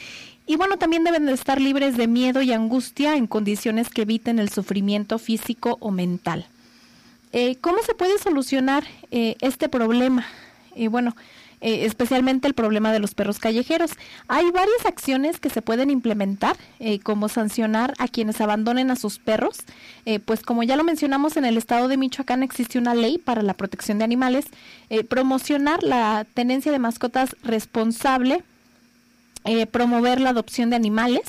Y 0.47 0.57
bueno, 0.57 0.77
también 0.77 1.05
deben 1.05 1.27
de 1.27 1.33
estar 1.33 1.61
libres 1.61 1.97
de 1.97 2.07
miedo 2.07 2.43
y 2.43 2.53
angustia 2.53 3.17
en 3.17 3.27
condiciones 3.27 3.89
que 3.89 4.03
eviten 4.03 4.39
el 4.39 4.51
sufrimiento 4.51 5.19
físico 5.19 5.79
o 5.81 5.91
mental. 5.91 6.47
Eh, 7.33 7.57
¿Cómo 7.61 7.79
se 7.83 7.95
puede 7.95 8.19
solucionar 8.19 8.85
eh, 9.11 9.37
este 9.41 9.69
problema? 9.69 10.27
bueno, 10.89 11.15
eh, 11.63 11.87
especialmente 11.87 12.49
el 12.49 12.55
problema 12.55 12.93
de 12.93 12.99
los 12.99 13.15
perros 13.15 13.39
callejeros. 13.39 13.93
Hay 14.27 14.51
varias 14.51 14.85
acciones 14.85 15.39
que 15.39 15.49
se 15.49 15.63
pueden 15.63 15.91
implementar, 15.91 16.57
eh, 16.81 16.99
como 16.99 17.29
sancionar 17.29 17.95
a 17.99 18.09
quienes 18.09 18.41
abandonen 18.41 18.91
a 18.91 18.97
sus 18.97 19.21
perros, 19.21 19.61
eh, 20.05 20.19
pues 20.19 20.43
como 20.43 20.65
ya 20.65 20.77
lo 20.77 20.83
mencionamos 20.83 21.37
en 21.37 21.45
el 21.45 21.57
estado 21.57 21.87
de 21.87 21.97
Michoacán 21.97 22.43
existe 22.43 22.79
una 22.79 22.95
ley 22.95 23.17
para 23.17 23.43
la 23.43 23.55
protección 23.55 23.99
de 23.99 24.05
animales, 24.05 24.47
promocionar 25.09 25.83
la 25.83 26.27
tenencia 26.35 26.73
de 26.73 26.79
mascotas 26.79 27.37
responsable 27.43 28.43
promover 29.73 30.21
la 30.21 30.31
adopción 30.31 30.71
de 30.71 30.77
animales 30.77 31.23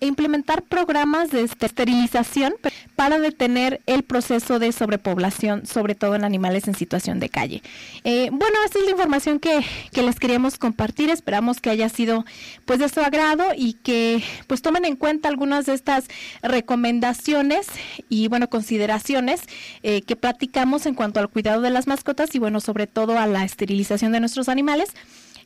e 0.00 0.06
implementar 0.06 0.62
programas 0.62 1.30
de 1.30 1.42
esterilización 1.42 2.54
para 2.94 3.18
detener 3.18 3.80
el 3.86 4.02
proceso 4.02 4.58
de 4.58 4.72
sobrepoblación, 4.72 5.66
sobre 5.66 5.94
todo 5.94 6.14
en 6.14 6.24
animales 6.24 6.68
en 6.68 6.74
situación 6.74 7.20
de 7.20 7.28
calle. 7.28 7.62
Eh, 8.04 8.28
bueno, 8.32 8.56
esta 8.64 8.78
es 8.78 8.84
la 8.84 8.90
información 8.90 9.38
que, 9.38 9.64
que, 9.92 10.02
les 10.02 10.18
queríamos 10.18 10.58
compartir. 10.58 11.10
Esperamos 11.10 11.60
que 11.60 11.70
haya 11.70 11.88
sido 11.88 12.24
pues 12.64 12.78
de 12.78 12.88
su 12.88 13.00
agrado 13.00 13.44
y 13.56 13.74
que 13.74 14.22
pues 14.46 14.62
tomen 14.62 14.84
en 14.84 14.96
cuenta 14.96 15.28
algunas 15.28 15.66
de 15.66 15.74
estas 15.74 16.06
recomendaciones 16.42 17.66
y 18.08 18.28
bueno 18.28 18.48
consideraciones 18.48 19.42
eh, 19.82 20.02
que 20.02 20.16
platicamos 20.16 20.86
en 20.86 20.94
cuanto 20.94 21.20
al 21.20 21.28
cuidado 21.28 21.60
de 21.60 21.70
las 21.70 21.86
mascotas 21.86 22.34
y 22.34 22.38
bueno 22.38 22.60
sobre 22.60 22.86
todo 22.86 23.18
a 23.18 23.26
la 23.26 23.44
esterilización 23.44 24.12
de 24.12 24.20
nuestros 24.20 24.48
animales. 24.48 24.90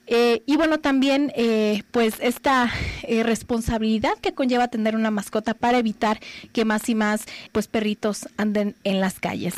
Eh, 0.06 0.42
y 0.46 0.56
bueno, 0.56 0.78
también 0.80 1.32
eh, 1.36 1.82
pues 1.92 2.14
esta 2.20 2.72
eh, 3.04 3.22
responsabilidad 3.22 4.14
que 4.20 4.34
conlleva 4.34 4.68
tener 4.68 4.96
una 4.96 5.10
mascota 5.10 5.54
para 5.54 5.78
evitar 5.78 6.18
que 6.52 6.64
más 6.64 6.88
y 6.88 6.94
más 6.94 7.26
pues 7.52 7.68
perritos 7.68 8.28
anden 8.36 8.74
en 8.82 9.00
las 9.00 9.20
calles. 9.20 9.54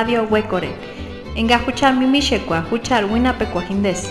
Radio 0.00 0.24
Huecore. 0.24 0.68
Engajuchar 1.36 1.94
mimishekwa, 1.94 2.60
huchar 2.60 3.04
wina 3.12 3.32
pecuajindes. 3.32 4.08